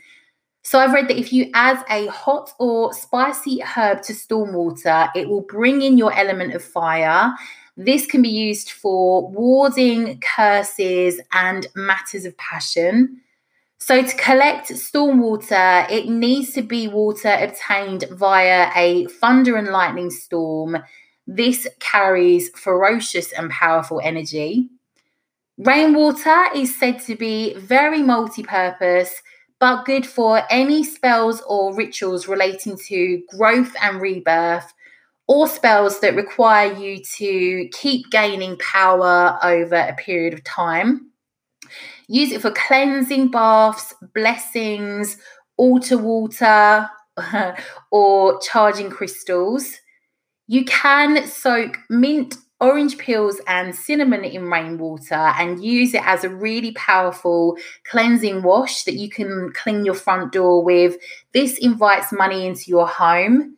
[0.63, 5.27] So I've read that if you add a hot or spicy herb to stormwater, it
[5.27, 7.33] will bring in your element of fire.
[7.75, 13.21] This can be used for warding, curses, and matters of passion.
[13.79, 19.67] So, to collect storm water, it needs to be water obtained via a thunder and
[19.67, 20.77] lightning storm.
[21.27, 24.69] This carries ferocious and powerful energy.
[25.57, 29.21] Rainwater is said to be very multi purpose,
[29.59, 34.73] but good for any spells or rituals relating to growth and rebirth,
[35.27, 41.11] or spells that require you to keep gaining power over a period of time.
[42.07, 45.17] Use it for cleansing baths, blessings,
[45.55, 46.89] altar water,
[47.91, 49.79] or charging crystals.
[50.47, 56.29] You can soak mint, orange peels, and cinnamon in rainwater and use it as a
[56.29, 57.57] really powerful
[57.89, 60.97] cleansing wash that you can clean your front door with.
[61.33, 63.57] This invites money into your home.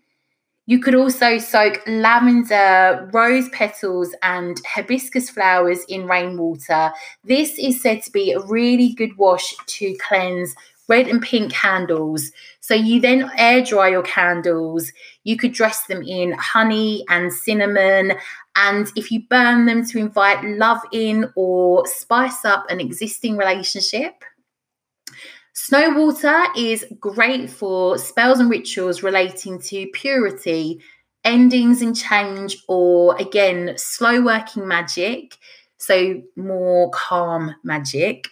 [0.68, 6.92] You could also soak lavender, rose petals, and hibiscus flowers in rainwater.
[7.24, 10.56] This is said to be a really good wash to cleanse
[10.88, 12.32] red and pink candles.
[12.60, 14.92] So you then air dry your candles.
[15.24, 18.14] You could dress them in honey and cinnamon.
[18.56, 24.24] And if you burn them to invite love in or spice up an existing relationship,
[25.58, 30.82] Snow water is great for spells and rituals relating to purity,
[31.24, 35.38] endings and change, or again, slow working magic,
[35.78, 38.28] so more calm magic.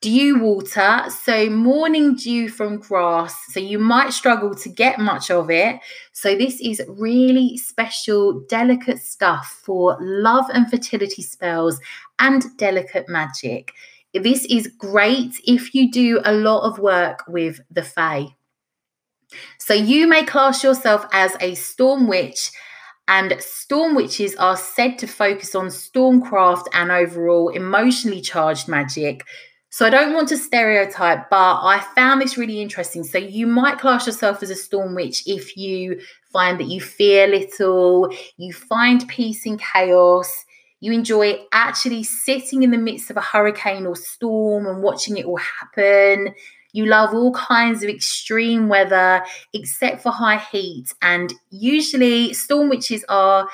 [0.00, 5.50] Dew water, so morning dew from grass, so you might struggle to get much of
[5.50, 5.80] it.
[6.12, 11.80] So, this is really special, delicate stuff for love and fertility spells
[12.20, 13.72] and delicate magic.
[14.14, 18.28] This is great if you do a lot of work with the Fae.
[19.58, 22.50] So you may class yourself as a storm witch,
[23.06, 29.24] and storm witches are said to focus on stormcraft and overall emotionally charged magic.
[29.70, 33.04] So I don't want to stereotype, but I found this really interesting.
[33.04, 36.00] So you might class yourself as a storm witch if you
[36.32, 40.32] find that you fear little, you find peace in chaos,
[40.80, 45.26] you enjoy actually sitting in the midst of a hurricane or storm and watching it
[45.26, 46.34] all happen.
[46.72, 50.86] You love all kinds of extreme weather except for high heat.
[51.02, 53.48] And usually, storm witches are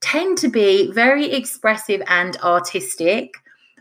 [0.00, 3.34] tend to be very expressive and artistic.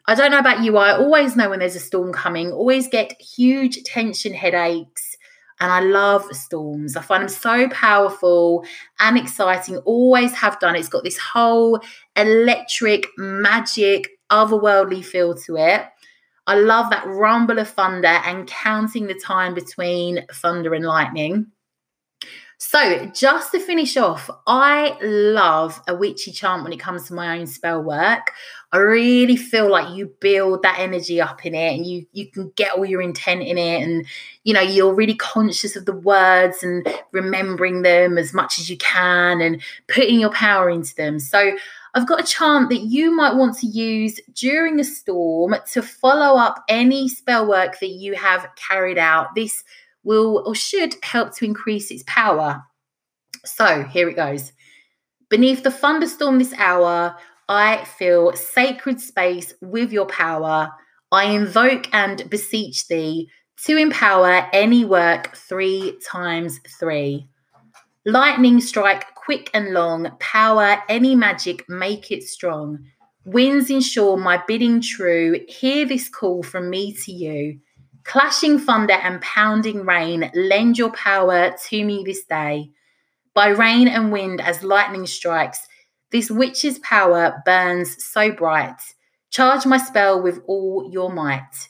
[0.07, 3.21] I don't know about you, I always know when there's a storm coming, always get
[3.21, 5.11] huge tension headaches
[5.61, 6.97] and I love storms.
[6.97, 8.65] I find them so powerful
[8.99, 9.77] and exciting.
[9.77, 10.75] Always have done.
[10.75, 11.79] It's got this whole
[12.15, 15.83] electric, magic, otherworldly feel to it.
[16.47, 21.51] I love that rumble of thunder and counting the time between thunder and lightning.
[22.63, 27.39] So, just to finish off, I love a witchy chant when it comes to my
[27.39, 28.33] own spell work.
[28.71, 32.51] I really feel like you build that energy up in it and you you can
[32.55, 34.05] get all your intent in it and
[34.43, 38.77] you know you're really conscious of the words and remembering them as much as you
[38.77, 41.17] can and putting your power into them.
[41.17, 41.57] So
[41.95, 46.39] I've got a chant that you might want to use during a storm to follow
[46.39, 49.33] up any spell work that you have carried out.
[49.33, 49.63] This
[50.03, 52.63] will or should help to increase its power.
[53.45, 54.51] So here it goes.
[55.29, 57.15] Beneath the thunderstorm this hour,
[57.47, 60.71] I feel sacred space with your power.
[61.11, 63.29] I invoke and beseech thee
[63.65, 67.27] to empower any work three times three.
[68.05, 72.79] Lightning strike quick and long, power any magic, make it strong.
[73.25, 77.59] Winds ensure my bidding true, hear this call from me to you.
[78.03, 82.71] Clashing thunder and pounding rain, lend your power to me this day.
[83.33, 85.67] By rain and wind as lightning strikes,
[86.11, 88.81] this witch's power burns so bright.
[89.29, 91.69] Charge my spell with all your might.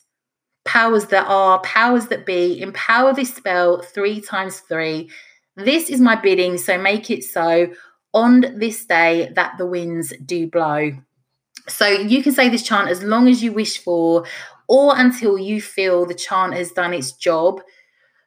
[0.64, 5.10] Powers that are, powers that be, empower this spell three times three.
[5.56, 7.72] This is my bidding, so make it so
[8.14, 10.92] on this day that the winds do blow.
[11.68, 14.26] So you can say this chant as long as you wish for,
[14.72, 17.62] or until you feel the chant has done its job.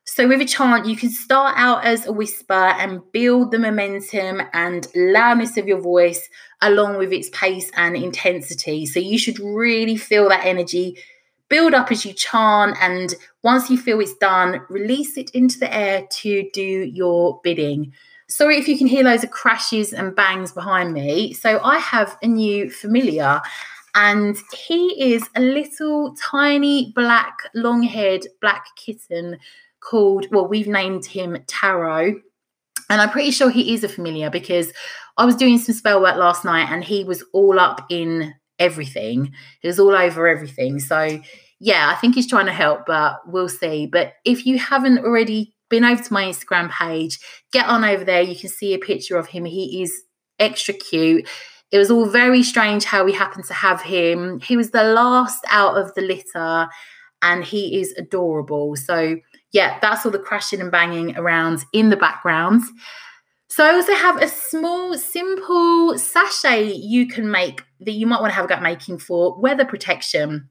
[0.05, 4.42] So, with a chant, you can start out as a whisper and build the momentum
[4.53, 6.28] and loudness of your voice
[6.61, 8.84] along with its pace and intensity.
[8.84, 10.99] So, you should really feel that energy
[11.49, 12.76] build up as you chant.
[12.78, 17.95] And once you feel it's done, release it into the air to do your bidding.
[18.28, 21.32] Sorry if you can hear loads of crashes and bangs behind me.
[21.32, 23.40] So, I have a new familiar
[23.95, 29.38] and he is a little tiny black, long haired black kitten
[29.80, 32.20] called, well, we've named him Taro.
[32.90, 34.72] And I'm pretty sure he is a familiar because
[35.16, 39.32] I was doing some spell work last night and he was all up in everything.
[39.61, 40.80] He was all over everything.
[40.80, 41.20] So,
[41.61, 43.86] yeah, I think he's trying to help, but we'll see.
[43.86, 47.18] But if you haven't already been over to my Instagram page,
[47.53, 48.22] get on over there.
[48.22, 49.45] You can see a picture of him.
[49.45, 50.03] He is
[50.38, 51.28] extra cute.
[51.71, 54.41] It was all very strange how we happened to have him.
[54.41, 56.69] He was the last out of the litter
[57.23, 58.77] and he is adorable.
[58.77, 59.17] So,
[59.53, 62.62] yeah, that's all the crashing and banging around in the background.
[63.49, 68.33] So I also have a small, simple sachet you can make that you might want
[68.33, 70.49] to have a go making for weather protection.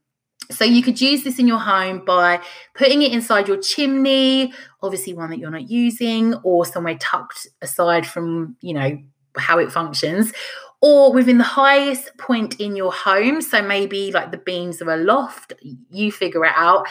[0.52, 2.42] So you could use this in your home by
[2.76, 8.06] putting it inside your chimney, obviously one that you're not using, or somewhere tucked aside
[8.06, 8.98] from, you know,
[9.38, 10.32] how it functions,
[10.84, 13.42] or within the highest point in your home.
[13.42, 15.54] So maybe like the beams of a loft,
[15.90, 16.86] you figure it out.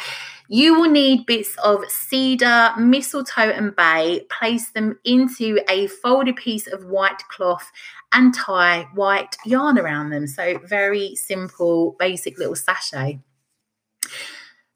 [0.49, 4.25] You will need bits of cedar, mistletoe, and bay.
[4.31, 7.71] Place them into a folded piece of white cloth
[8.13, 10.27] and tie white yarn around them.
[10.27, 13.21] So, very simple, basic little sachet.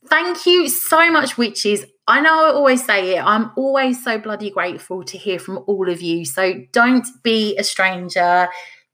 [0.08, 1.86] Thank you so much, witches.
[2.06, 3.20] I know I always say it.
[3.20, 6.24] I'm always so bloody grateful to hear from all of you.
[6.24, 8.48] So don't be a stranger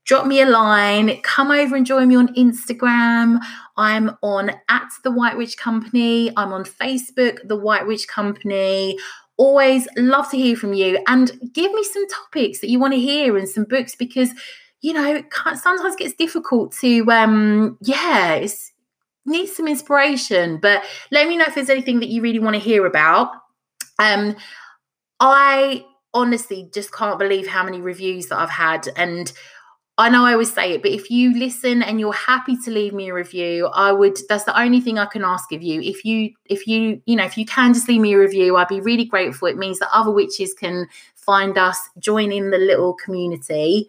[0.04, 3.40] drop me a line, come over and join me on Instagram.
[3.76, 6.30] I'm on at the White Witch Company.
[6.36, 8.98] I'm on Facebook, the White Witch Company.
[9.36, 13.00] Always love to hear from you and give me some topics that you want to
[13.00, 14.30] hear and some books because
[14.82, 15.26] you know it
[15.56, 18.72] sometimes gets difficult to um yeah it's
[19.46, 22.84] some inspiration but let me know if there's anything that you really want to hear
[22.84, 23.30] about
[24.00, 24.34] um
[25.20, 29.32] i honestly just can't believe how many reviews that i've had and
[30.02, 32.92] I know I always say it, but if you listen and you're happy to leave
[32.92, 35.80] me a review, I would that's the only thing I can ask of you.
[35.80, 38.66] If you if you, you know, if you can just leave me a review, I'd
[38.66, 39.46] be really grateful.
[39.46, 43.88] It means that other witches can find us, join in the little community.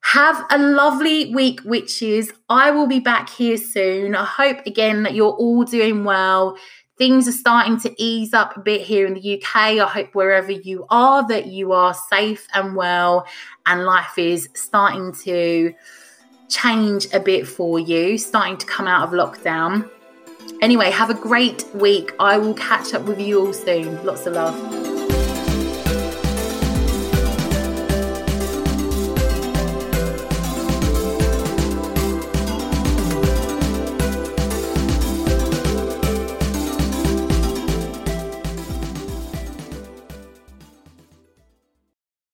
[0.00, 2.32] Have a lovely week, witches.
[2.48, 4.16] I will be back here soon.
[4.16, 6.56] I hope again that you're all doing well
[7.00, 9.56] things are starting to ease up a bit here in the UK.
[9.56, 13.26] I hope wherever you are that you are safe and well
[13.64, 15.72] and life is starting to
[16.50, 19.88] change a bit for you, starting to come out of lockdown.
[20.60, 22.12] Anyway, have a great week.
[22.20, 24.04] I will catch up with you all soon.
[24.04, 24.99] Lots of love.